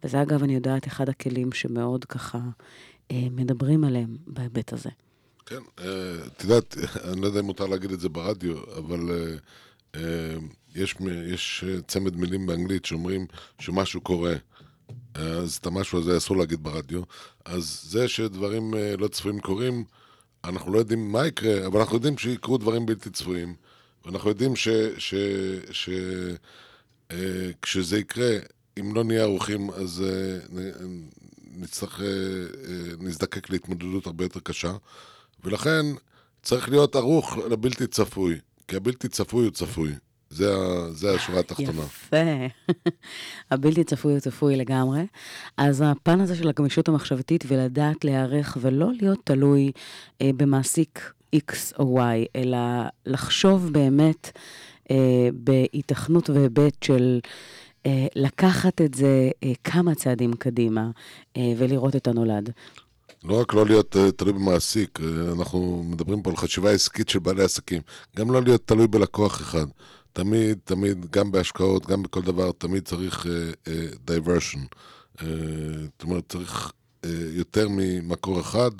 [0.05, 2.39] וזה אגב, אני יודעת, אחד הכלים שמאוד ככה
[3.11, 4.91] אה, מדברים עליהם בהיבט הזה.
[5.47, 6.77] כן, אה, את יודעת,
[7.13, 9.37] אני לא יודע אם מותר להגיד את זה ברדיו, אבל אה,
[9.95, 10.37] אה,
[10.75, 10.95] יש,
[11.27, 13.27] יש אה, צמד מילים באנגלית שאומרים
[13.59, 14.35] שמשהו קורה.
[15.17, 17.03] אה, אז את המשהו הזה אסור להגיד ברדיו.
[17.45, 19.85] אז זה שדברים אה, לא צפויים קורים,
[20.49, 23.55] אנחנו לא יודעים מה יקרה, אבל אנחנו יודעים שיקרו דברים בלתי צפויים.
[24.05, 24.69] ואנחנו יודעים ש...
[24.99, 25.15] ש,
[25.71, 25.89] ש
[27.11, 28.31] אה, יקרה,
[28.81, 30.39] אם לא נהיה ערוכים, אז אה,
[31.57, 34.77] נצטרך, אה, אה, נזדקק להתמודדות הרבה יותר קשה.
[35.45, 35.87] ולכן
[36.43, 39.93] צריך להיות ערוך לבלתי צפוי, כי הבלתי צפוי הוא צפוי.
[40.37, 40.55] זה,
[40.93, 41.83] זה השורה התחתונה.
[41.83, 42.17] יפה.
[43.51, 45.01] הבלתי צפוי הוא צפוי לגמרי.
[45.57, 49.73] אז הפן הזה של הגמישות המחשבתית ולדעת להיערך ולא להיות תלוי
[50.23, 52.59] אה, במעסיק X או Y, אלא
[53.07, 54.39] לחשוב באמת
[54.91, 57.21] אה, בהיתכנות והיבט של
[57.87, 60.91] אה, לקחת את זה אה, כמה צעדים קדימה
[61.37, 62.51] אה, ולראות את הנולד.
[63.25, 65.01] לא רק לא להיות תלוי במעסיק,
[65.33, 67.83] אנחנו מדברים פה על חשיבה עסקית של בעלי עסקים.
[68.17, 69.67] גם לא להיות תלוי בלקוח אחד.
[70.17, 73.29] תמיד, תמיד, גם בהשקעות, גם בכל דבר, תמיד צריך uh,
[73.69, 74.11] uh.
[75.19, 75.25] Uh,
[75.93, 78.71] זאת אומרת, צריך uh, יותר ממקור אחד,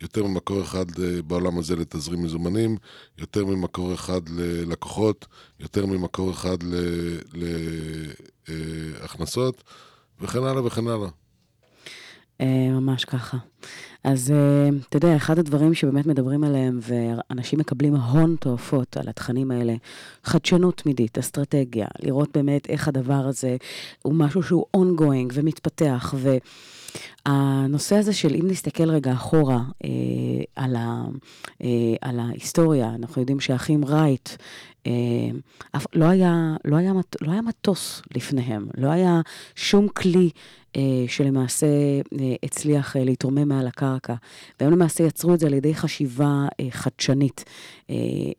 [0.00, 2.76] יותר ממקור אחד uh, בעולם הזה לתזרים מזומנים,
[3.18, 5.26] יותר ממקור אחד ללקוחות,
[5.60, 6.58] יותר ממקור אחד
[9.02, 9.64] להכנסות,
[10.20, 11.08] וכן הלאה וכן הלאה.
[12.40, 13.36] אה, ממש ככה.
[14.04, 19.50] אז אה, אתה יודע, אחד הדברים שבאמת מדברים עליהם, ואנשים מקבלים הון תועפות על התכנים
[19.50, 19.74] האלה,
[20.24, 23.56] חדשנות תמידית, אסטרטגיה, לראות באמת איך הדבר הזה
[24.02, 26.14] הוא משהו שהוא ongoing ומתפתח,
[27.26, 29.90] והנושא הזה של אם נסתכל רגע אחורה אה,
[30.56, 31.04] על, ה,
[31.62, 31.68] אה,
[32.00, 34.28] על ההיסטוריה, אנחנו יודעים שהאחים רייט,
[34.86, 34.92] אה,
[35.94, 39.20] לא, היה, לא, היה, לא היה מטוס לפניהם, לא היה
[39.54, 40.30] שום כלי
[41.08, 44.14] שלמעשה אה, הצליח אה, להתרומם מעל הקרקע.
[44.60, 47.44] והם למעשה יצרו את זה על ידי חשיבה אה, חדשנית,
[47.90, 47.94] אה,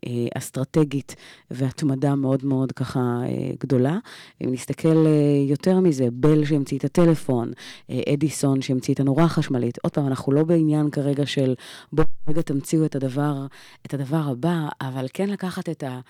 [0.06, 1.16] אה, אסטרטגית
[1.50, 3.98] והתמדה מאוד מאוד ככה אה, גדולה.
[4.44, 5.12] אם נסתכל אה,
[5.48, 7.52] יותר מזה, בל שהמציא את הטלפון,
[7.90, 9.78] אה, אדיסון שהמציא את הנורה החשמלית.
[9.82, 11.54] עוד פעם, אנחנו לא בעניין כרגע של
[11.92, 13.46] בואו רגע תמציאו את הדבר,
[13.86, 16.00] את הדבר הבא, אבל כן לקחת את, ה,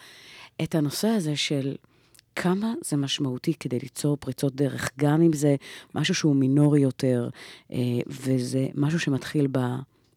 [0.62, 1.74] את הנושא הזה של...
[2.36, 5.56] כמה זה משמעותי כדי ליצור פריצות דרך, גם אם זה
[5.94, 7.28] משהו שהוא מינורי יותר,
[7.72, 9.48] אה, וזה משהו שמתחיל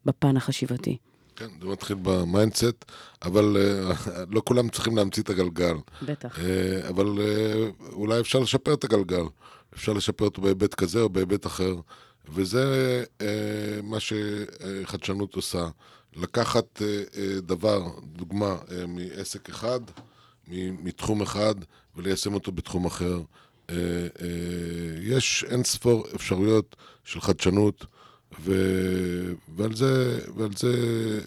[0.05, 0.97] בפן החשיבתי.
[1.35, 2.85] כן, זה מתחיל במיינדסט,
[3.21, 5.75] אבל אה, לא כולם צריכים להמציא את הגלגל.
[6.01, 6.39] בטח.
[6.39, 7.07] אה, אבל
[7.91, 9.23] אולי אפשר לשפר את הגלגל.
[9.73, 11.75] אפשר לשפר אותו בהיבט כזה או בהיבט אחר.
[12.29, 13.03] וזה
[13.83, 15.67] מה שחדשנות עושה.
[16.15, 16.81] לקחת
[17.41, 18.55] דבר, דוגמה,
[18.87, 19.79] מעסק אחד,
[20.83, 21.55] מתחום אחד,
[21.95, 23.21] וליישם אותו בתחום אחר.
[23.69, 23.75] אה,
[24.21, 24.27] אה,
[25.01, 27.85] יש אין ספור אפשרויות של חדשנות,
[28.39, 28.51] ו...
[29.55, 30.73] ועל זה, ועל זה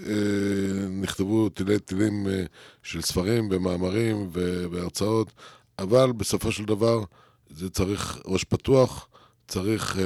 [0.06, 2.44] אה, נכתבו תילי תילים אה,
[2.82, 4.64] של ספרים ומאמרים ו...
[4.70, 5.32] והרצאות,
[5.78, 7.04] אבל בסופו של דבר
[7.50, 9.08] זה צריך ראש פתוח,
[9.48, 10.04] צריך אה,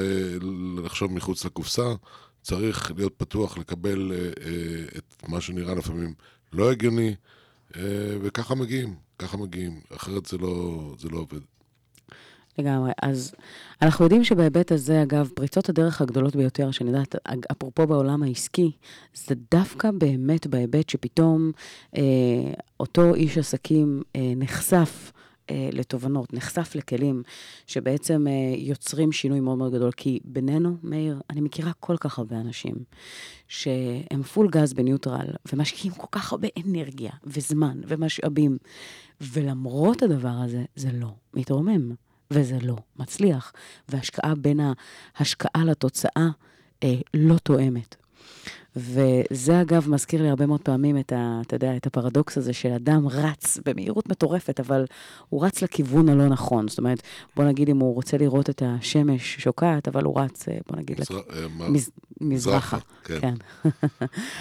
[0.84, 1.94] לחשוב מחוץ לקופסה,
[2.42, 6.14] צריך להיות פתוח לקבל אה, אה, את מה שנראה לפעמים
[6.52, 7.14] לא הגיוני,
[7.76, 7.82] אה,
[8.22, 11.40] וככה מגיעים, ככה מגיעים, אחרת זה לא, זה לא עובד.
[12.58, 12.92] לגמרי.
[13.02, 13.34] אז
[13.82, 17.14] אנחנו יודעים שבהיבט הזה, אגב, פריצות הדרך הגדולות ביותר, שאני יודעת,
[17.52, 18.70] אפרופו בעולם העסקי,
[19.14, 21.52] זה דווקא באמת בהיבט שפתאום
[21.96, 22.02] אה,
[22.80, 25.12] אותו איש עסקים אה, נחשף.
[25.50, 27.22] אה, לתובנות, נחשף לכלים
[27.66, 29.90] שבעצם אה, יוצרים שינוי מאוד מאוד גדול.
[29.92, 32.74] כי בינינו, מאיר, אני מכירה כל כך הרבה אנשים
[33.48, 38.58] שהם פול גז בניוטרל, ומשקיעים כל כך הרבה אנרגיה וזמן ומשאבים,
[39.20, 41.94] ולמרות הדבר הזה, זה לא מתרומם.
[42.32, 43.52] וזה לא מצליח.
[43.88, 44.60] והשקעה בין
[45.16, 46.28] ההשקעה לתוצאה
[46.82, 47.96] אה, לא תואמת.
[48.76, 52.68] וזה אגב מזכיר לי הרבה מאוד פעמים את, ה, אתה יודע, את הפרדוקס הזה של
[52.72, 54.84] אדם רץ במהירות מטורפת, אבל
[55.28, 56.68] הוא רץ לכיוון הלא נכון.
[56.68, 57.02] זאת אומרת,
[57.36, 61.00] בוא נגיד אם הוא רוצה לראות את השמש שוקעת, אבל הוא רץ, אה, בוא נגיד.
[61.00, 61.90] מזר- אה, מה- מז...
[62.20, 62.78] מזרחה.
[63.04, 63.18] כן.
[63.20, 63.34] כן.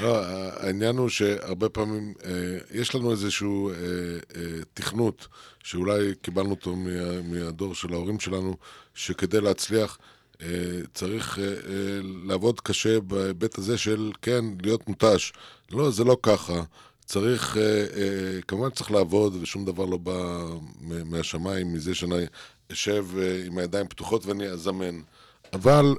[0.01, 0.25] לא,
[0.59, 2.31] העניין הוא שהרבה פעמים אה,
[2.71, 4.41] יש לנו איזשהו אה, אה,
[4.73, 5.27] תכנות,
[5.63, 6.89] שאולי קיבלנו אותו מה,
[7.21, 8.55] מהדור של ההורים שלנו,
[8.93, 10.05] שכדי להצליח אה,
[10.93, 15.33] צריך אה, אה, לעבוד קשה בהיבט הזה של, כן, להיות מותש.
[15.71, 16.63] לא, זה לא ככה.
[17.05, 20.45] צריך, אה, כמובן צריך לעבוד, ושום דבר לא בא
[20.81, 22.25] מהשמיים, מזה שאני
[22.71, 23.05] אשב
[23.45, 25.01] עם הידיים פתוחות ואני אזמן.
[25.53, 25.95] אבל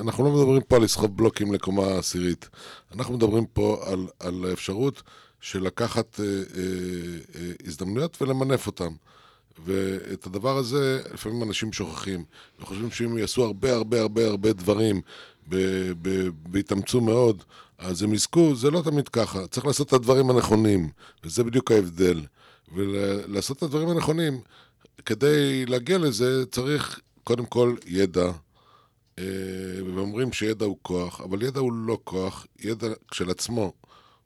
[0.00, 2.48] אנחנו לא מדברים פה על לסחוב בלוקים לקומה עשירית.
[2.94, 5.02] אנחנו מדברים פה על, על האפשרות
[5.40, 6.20] של לקחת
[7.66, 8.92] הזדמנויות ולמנף אותן.
[9.64, 12.24] ואת הדבר הזה לפעמים אנשים שוכחים,
[12.60, 15.00] וחושבים שאם יעשו הרבה הרבה הרבה הרבה דברים
[16.50, 17.42] ויתאמצו מאוד,
[17.78, 19.46] אז הם יזכו, זה לא תמיד ככה.
[19.46, 20.88] צריך לעשות את הדברים הנכונים,
[21.24, 22.20] וזה בדיוק ההבדל.
[22.74, 24.40] ולעשות את הדברים הנכונים,
[25.06, 28.32] כדי להגיע לזה צריך קודם כל ידע,
[29.18, 29.24] אה,
[29.94, 33.72] ואומרים שידע הוא כוח, אבל ידע הוא לא כוח, ידע כשלעצמו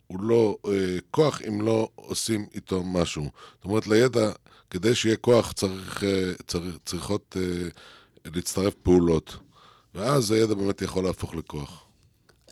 [0.06, 3.30] הוא לא אה, כוח אם לא עושים איתו משהו.
[3.56, 4.32] זאת אומרת, לידע,
[4.70, 7.68] כדי שיהיה כוח צריך, אה, צריך, צריכות אה,
[8.34, 9.36] להצטרף פעולות,
[9.94, 11.84] ואז הידע באמת יכול להפוך לכוח.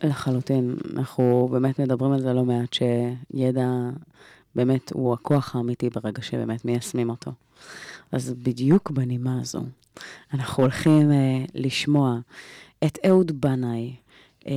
[0.03, 0.75] לחלוטין.
[0.93, 3.69] אנחנו באמת מדברים על זה לא מעט, שידע
[4.55, 7.31] באמת הוא הכוח האמיתי ברגע שבאמת מיישמים אותו.
[8.11, 9.61] אז בדיוק בנימה הזו,
[10.33, 12.19] אנחנו הולכים אה, לשמוע
[12.83, 13.95] את אהוד בנאי
[14.47, 14.53] אה,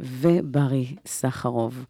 [0.00, 1.84] וברי סחרוב,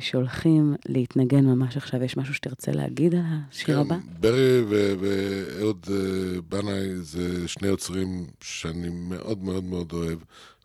[0.00, 2.02] שהולכים להתנגן ממש עכשיו.
[2.02, 3.96] יש משהו שתרצה להגיד על השיר הבא?
[3.98, 10.18] כן, ברי ו- ואהוד אה, בנאי זה שני יוצרים שאני מאוד מאוד מאוד אוהב,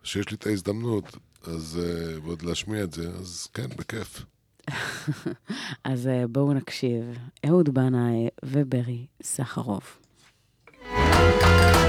[0.03, 4.25] שיש לי את ההזדמנות, אז אה, ועוד להשמיע את זה, אז כן, בכיף.
[5.83, 7.03] אז אה, בואו נקשיב.
[7.47, 9.81] אהוד בנאי וברי סחרוב.
[10.73, 11.86] פתחי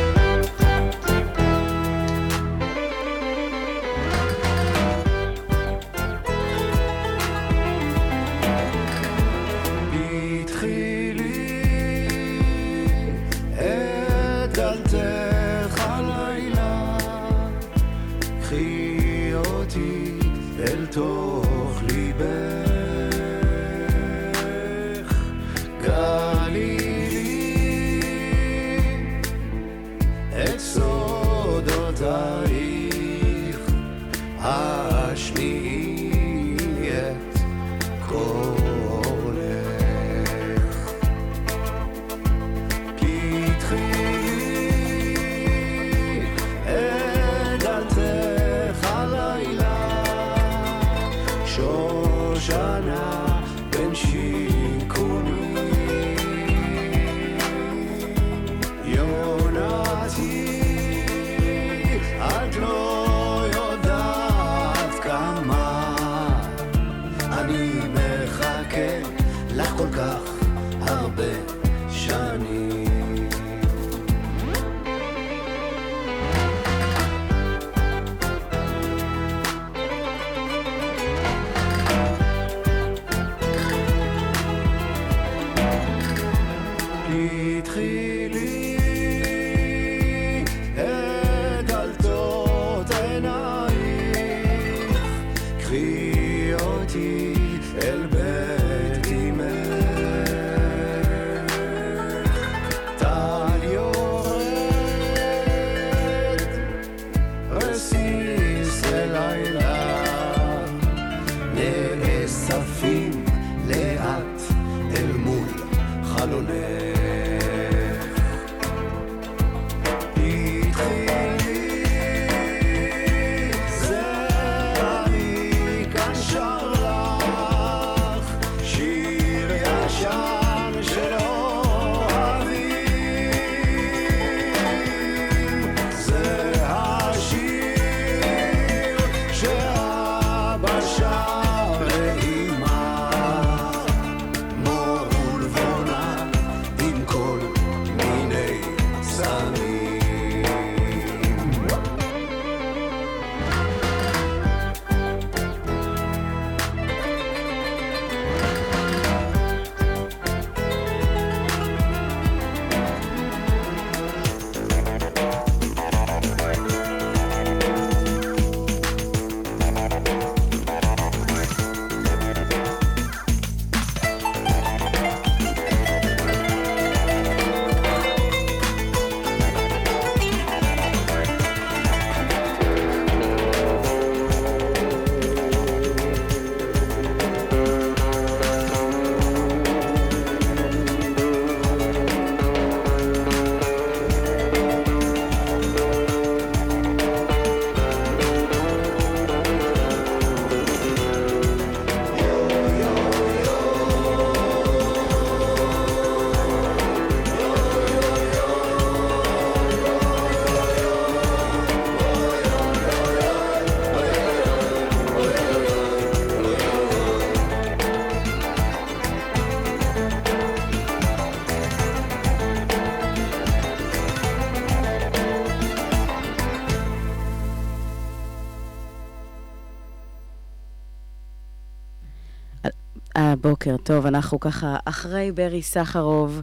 [233.58, 236.40] הבוקר טוב, אנחנו ככה אחרי ברי סחרוב,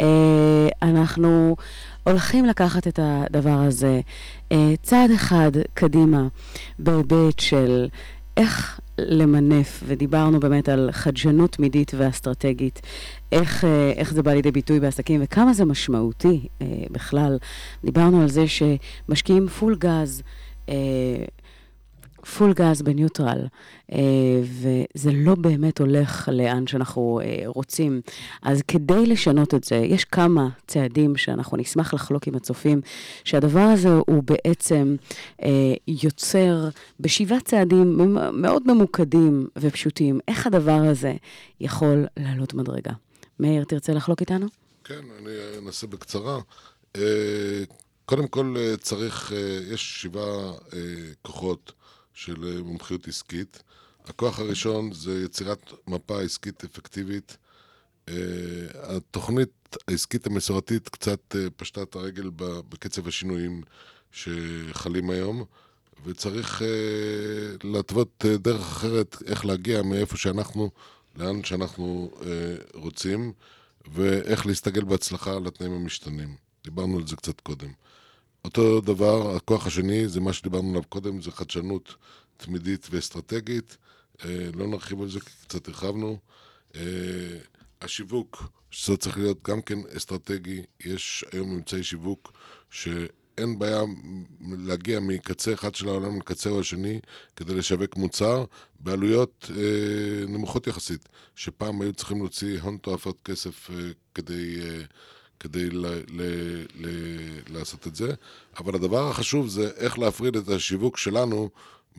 [0.00, 1.56] אה, אנחנו
[2.04, 4.00] הולכים לקחת את הדבר הזה
[4.52, 6.28] אה, צעד אחד קדימה
[6.78, 7.88] בהיבט של
[8.36, 12.80] איך למנף, ודיברנו באמת על חדשנות תמידית ואסטרטגית,
[13.32, 17.38] איך, אה, איך זה בא לידי ביטוי בעסקים וכמה זה משמעותי אה, בכלל.
[17.84, 20.22] דיברנו על זה שמשקיעים פול גז.
[20.68, 20.74] אה,
[22.26, 23.46] פול גז בניוטרל,
[23.92, 23.98] אה,
[24.42, 28.00] וזה לא באמת הולך לאן שאנחנו אה, רוצים.
[28.42, 32.80] אז כדי לשנות את זה, יש כמה צעדים שאנחנו נשמח לחלוק עם הצופים,
[33.24, 34.96] שהדבר הזה הוא בעצם
[35.42, 36.68] אה, יוצר
[37.00, 37.98] בשבעה צעדים
[38.32, 41.14] מאוד ממוקדים ופשוטים, איך הדבר הזה
[41.60, 42.92] יכול לעלות מדרגה.
[43.40, 44.46] מאיר, תרצה לחלוק איתנו?
[44.84, 46.38] כן, אני אנסה בקצרה.
[48.04, 49.32] קודם כל צריך,
[49.72, 50.52] יש שבעה
[51.22, 51.72] כוחות
[52.16, 53.62] של אה, מומחיות עסקית.
[54.04, 57.36] הכוח הראשון זה יצירת מפה עסקית אפקטיבית.
[58.08, 58.14] אה,
[58.74, 63.62] התוכנית העסקית המסורתית קצת אה, פשטה את הרגל בקצב השינויים
[64.12, 65.44] שחלים היום,
[66.04, 66.68] וצריך אה,
[67.64, 70.70] להתוות דרך אחרת איך להגיע מאיפה שאנחנו,
[71.16, 72.10] לאן שאנחנו
[72.74, 73.32] רוצים,
[73.92, 76.34] ואיך להסתגל בהצלחה על התנאים המשתנים.
[76.64, 77.68] דיברנו על זה קצת קודם.
[78.46, 81.94] אותו דבר, הכוח השני, זה מה שדיברנו עליו קודם, זה חדשנות
[82.36, 83.76] תמידית ואסטרטגית.
[84.24, 86.18] אה, לא נרחיב על זה, כי קצת הרחבנו.
[86.74, 86.80] אה,
[87.80, 92.32] השיווק, שזה צריך להיות גם כן אסטרטגי, יש היום אמצעי שיווק
[92.70, 93.82] שאין בעיה
[94.40, 97.00] להגיע מקצה אחד של העולם לקצהו השני
[97.36, 98.44] כדי לשווק מוצר
[98.80, 103.76] בעלויות אה, נמוכות יחסית, שפעם היו צריכים להוציא הון תועפות כסף אה,
[104.14, 104.60] כדי...
[104.60, 104.82] אה,
[105.40, 108.14] כדי ל- ל- ל- לעשות את זה,
[108.58, 111.50] אבל הדבר החשוב זה איך להפריד את השיווק שלנו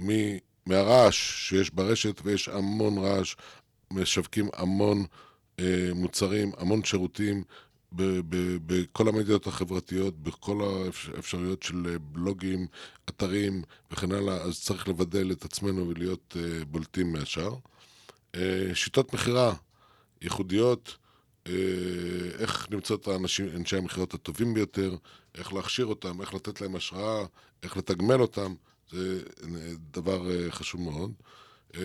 [0.01, 1.17] מ- מהרעש
[1.49, 3.35] שיש ברשת, ויש המון רעש,
[3.91, 5.05] משווקים המון
[5.59, 7.43] אה, מוצרים, המון שירותים
[7.91, 10.61] בכל המדיות החברתיות, בכל
[11.15, 12.67] האפשרויות של אה, בלוגים,
[13.09, 13.61] אתרים
[13.91, 17.55] וכן הלאה, אז צריך לבדל את עצמנו ולהיות אה, בולטים מהשאר.
[18.35, 19.53] אה, שיטות מכירה
[20.21, 20.97] ייחודיות,
[22.39, 24.95] איך למצוא את האנשים, אנשי המכירות הטובים ביותר,
[25.35, 27.25] איך להכשיר אותם, איך לתת להם השראה,
[27.63, 28.55] איך לתגמל אותם,
[28.91, 29.49] זה אה,
[29.91, 31.11] דבר אה, חשוב מאוד.
[31.75, 31.81] אה,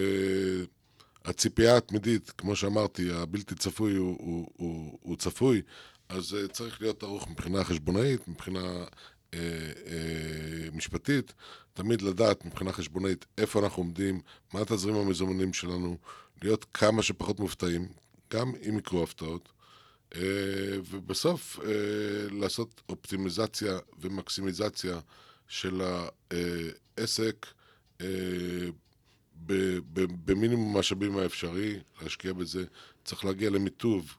[1.25, 5.63] הציפייה התמידית, כמו שאמרתי, הבלתי צפוי הוא, הוא, הוא, הוא צפוי,
[6.09, 8.85] אז אה, צריך להיות ערוך מבחינה חשבונאית, מבחינה
[9.35, 9.39] אה,
[9.87, 11.33] אה, משפטית,
[11.75, 14.21] תמיד לדעת מבחינה חשבונאית איפה אנחנו עומדים,
[14.55, 15.97] מה התזרים המזומנים שלנו,
[16.43, 17.89] להיות כמה שפחות מופתעים,
[18.33, 19.49] גם אם יקרו הפתעות,
[20.15, 20.21] אה,
[20.91, 21.71] ובסוף אה,
[22.31, 25.01] לעשות אופטימיזציה ומקסימיזציה
[25.49, 25.83] של
[26.97, 27.47] העסק
[28.01, 28.07] אה,
[30.25, 32.65] במינימום המשאבים האפשרי, להשקיע בזה.
[33.05, 34.17] צריך להגיע למיטוב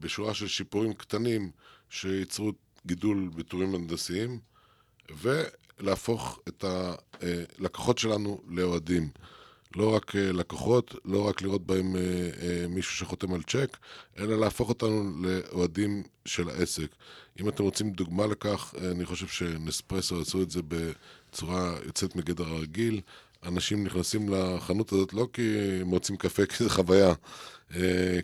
[0.00, 1.50] בשורה של שיפורים קטנים
[1.90, 2.52] שייצרו
[2.86, 4.38] גידול בטורים הנדסיים,
[5.20, 9.08] ולהפוך את הלקוחות שלנו לאוהדים.
[9.76, 12.00] לא רק אה, לקוחות, לא רק לראות בהם אה,
[12.42, 13.76] אה, מישהו שחותם על צ'ק,
[14.18, 16.86] אלא להפוך אותנו לאוהדים של העסק.
[17.40, 23.00] אם אתם רוצים דוגמה לכך, אני חושב שנספרסו עשו את זה בצורה יוצאת מגדר הרגיל.
[23.46, 27.14] אנשים נכנסים לחנות הזאת לא כי הם רוצים קפה, כי זה חוויה.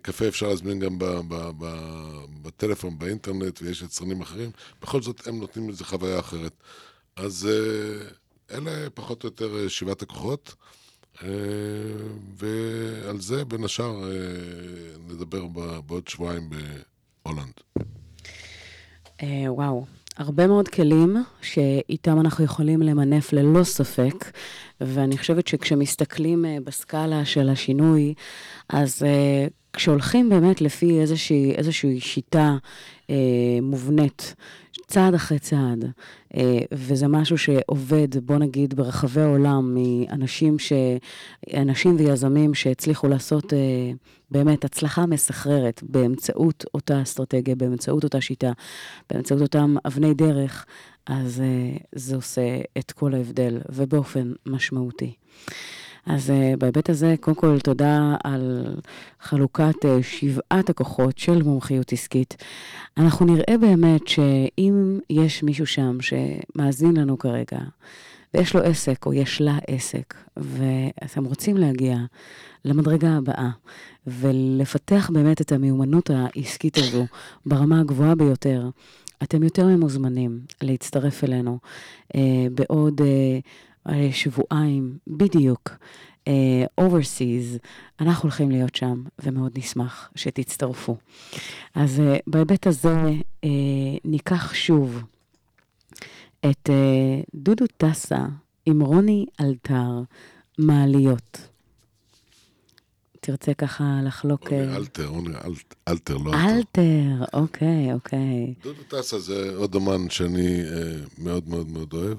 [0.03, 0.99] קפה אפשר להזמין גם
[2.43, 4.51] בטלפון, באינטרנט, ויש יצרנים אחרים.
[4.83, 6.53] בכל זאת, הם נותנים לזה חוויה אחרת.
[7.17, 7.49] אז
[8.51, 10.55] אלה פחות או יותר שבעת הכוחות.
[11.23, 11.29] אה,
[12.37, 14.17] ועל זה, בין השאר, אה,
[15.09, 15.47] נדבר
[15.87, 16.51] בעוד שבועיים
[17.25, 17.53] בהולנד.
[19.23, 19.85] אה, וואו,
[20.17, 24.31] הרבה מאוד כלים שאיתם אנחנו יכולים למנף ללא ספק,
[24.81, 28.15] ואני חושבת שכשמסתכלים בסקאלה של השינוי,
[28.69, 29.03] אז
[29.77, 32.57] כשהולכים באמת לפי איזושהי, איזושהי שיטה
[33.11, 33.15] אה,
[33.63, 34.35] מובנית,
[34.87, 35.85] צעד אחרי צעד,
[36.37, 40.73] אה, וזה משהו שעובד, בוא נגיד, ברחבי העולם, מאנשים ש...
[41.55, 43.59] אנשים ויזמים שהצליחו לעשות אה,
[44.31, 48.53] באמת הצלחה מסחררת באמצעות אותה אסטרטגיה, באמצעות אותה שיטה,
[49.11, 50.67] באמצעות אותם אבני דרך,
[51.07, 55.15] אז אה, זה עושה את כל ההבדל, ובאופן משמעותי.
[56.07, 58.77] אז uh, בהיבט הזה, קודם כל, תודה על
[59.21, 62.37] חלוקת uh, שבעת הכוחות של מומחיות עסקית.
[62.97, 67.59] אנחנו נראה באמת שאם יש מישהו שם שמאזין לנו כרגע,
[68.35, 71.97] ויש לו עסק או יש לה עסק, ואתם רוצים להגיע
[72.65, 73.51] למדרגה הבאה
[74.07, 77.07] ולפתח באמת את המיומנות העסקית הזו
[77.47, 78.71] ברמה הגבוהה ביותר,
[79.23, 81.59] אתם יותר ממוזמנים להצטרף אלינו
[82.09, 82.17] uh,
[82.55, 83.01] בעוד...
[83.01, 83.39] אה,
[84.13, 85.71] שבועיים בדיוק,
[86.29, 87.59] אה, overseas,
[88.01, 90.97] אנחנו הולכים להיות שם, ומאוד נשמח שתצטרפו.
[91.75, 92.97] אז אה, בהיבט הזה
[93.45, 93.49] אה,
[94.05, 95.03] ניקח שוב
[96.51, 98.27] את אה, דודו טסה
[98.67, 100.03] עם רוני אלתר,
[100.59, 101.49] מעליות.
[103.21, 104.53] תרצה ככה לחלוק...
[104.53, 105.35] רוני אה, אלתר, רוני
[105.89, 106.57] אלתר, לא אלתר.
[106.57, 108.55] אלתר, אוקיי, אוקיי.
[108.63, 112.19] דודו טסה זה עוד אמן שאני אה, מאוד מאוד מאוד אוהב,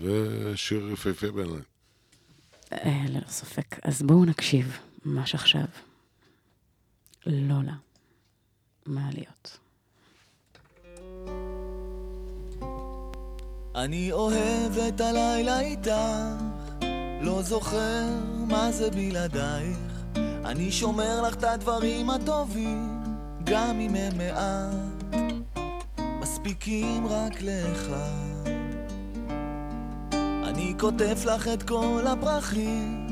[0.00, 1.62] ושיר יפהפה בעיניי.
[2.72, 3.78] אה, ללא ספק.
[3.82, 5.64] אז בואו נקשיב ממש עכשיו.
[7.26, 7.74] לולה,
[8.86, 9.58] מעליות.
[13.74, 15.90] אני אוהב את הלילה איתך,
[17.22, 18.04] לא זוכר
[18.48, 19.78] מה זה בלעדייך.
[20.44, 23.02] אני שומר לך את הדברים הטובים,
[23.44, 25.20] גם אם הם מעט,
[26.20, 28.61] מספיקים רק לאחד.
[30.52, 33.06] אני כותב לך את כל הפרחים,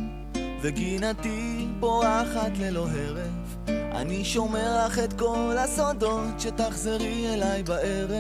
[0.61, 3.69] וגינתי פורחת ללא הרף.
[3.69, 8.11] אני שומר לך את כל הסודות, שתחזרי אליי בערב.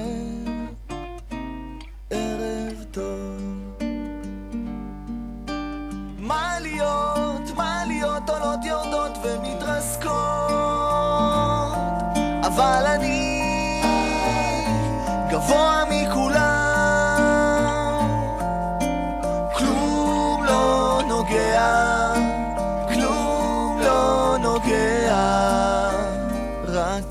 [2.11, 3.81] ערב טוב.
[6.18, 10.12] מעליות, מעליות עולות יורדות ומתרסקות,
[12.47, 13.41] אבל אני
[15.31, 16.39] גבוה מכולם.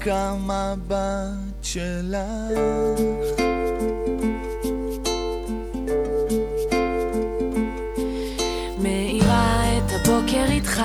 [0.09, 2.59] המבט שלך.
[8.81, 10.81] מאירה את הבוקר איתך,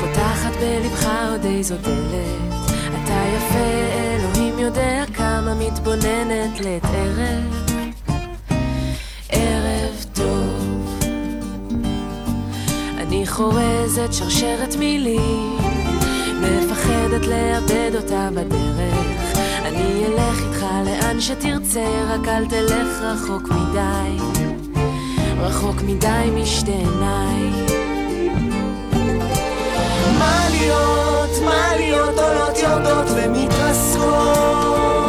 [0.00, 2.52] פותחת בלבך עוד איזו דלת.
[2.88, 7.66] אתה יפה, אלוהים יודע כמה מתבוננת לעת ערב.
[9.28, 11.00] ערב טוב.
[12.98, 15.61] אני חורזת שרשרת מילים,
[17.12, 19.36] מפחדת לאבד אותה בדרך.
[19.64, 24.16] אני אלך איתך לאן שתרצה, רק אל תלך רחוק מדי.
[25.40, 27.50] רחוק מדי משתי עיניי.
[30.18, 35.01] מעליות, מעליות עולות יורדות ומתרסקות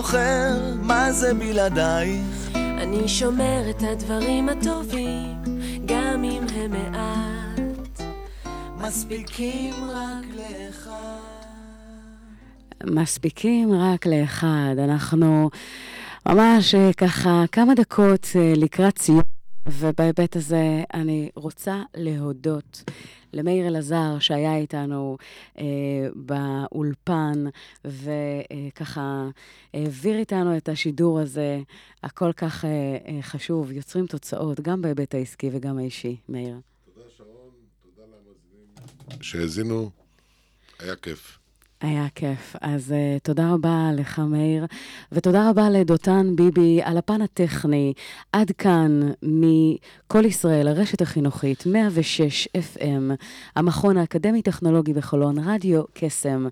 [0.00, 2.50] זוכר מה זה בלעדייך.
[2.54, 5.36] אני שומר את הדברים הטובים,
[5.86, 8.00] גם אם הם מעט.
[8.76, 11.20] מספיקים רק לאחד.
[12.84, 14.74] מספיקים רק לאחד.
[14.78, 15.50] אנחנו
[16.28, 19.22] ממש אה, ככה כמה דקות אה, לקראת סיום,
[19.66, 22.84] ובהיבט הזה אני רוצה להודות
[23.32, 25.16] למאיר אלעזר שהיה איתנו
[25.58, 25.64] אה,
[26.14, 27.44] באולפן,
[27.84, 29.28] וככה
[29.74, 31.60] העביר איתנו את השידור הזה,
[32.02, 32.70] הכל כך אה,
[33.08, 33.72] אה, חשוב.
[33.72, 36.16] יוצרים תוצאות, גם בהיבט העסקי וגם האישי.
[36.28, 36.56] מאיר.
[36.94, 37.50] תודה שרון,
[37.82, 39.90] תודה למאזינים שהאזינו,
[40.78, 41.39] היה כיף.
[41.80, 42.56] היה כיף.
[42.60, 44.66] אז uh, תודה רבה לך, מאיר,
[45.12, 47.92] ותודה רבה לדותן ביבי על הפן הטכני.
[48.32, 53.14] עד כאן מכל ישראל, הרשת החינוכית, 106 FM,
[53.56, 56.46] המכון האקדמי-טכנולוגי בחולון, רדיו קסם.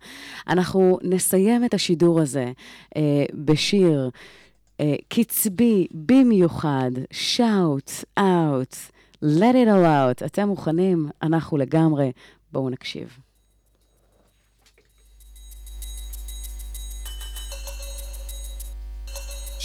[0.49, 2.53] אנחנו נסיים את השידור הזה
[2.95, 2.99] uh,
[3.35, 6.91] בשיר uh, קצבי במיוחד,
[7.37, 8.91] shout out,
[9.25, 10.27] let it all out.
[10.27, 11.09] אתם מוכנים?
[11.23, 12.13] אנחנו לגמרי.
[12.53, 13.28] בואו נקשיב.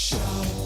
[0.04, 0.63] Show.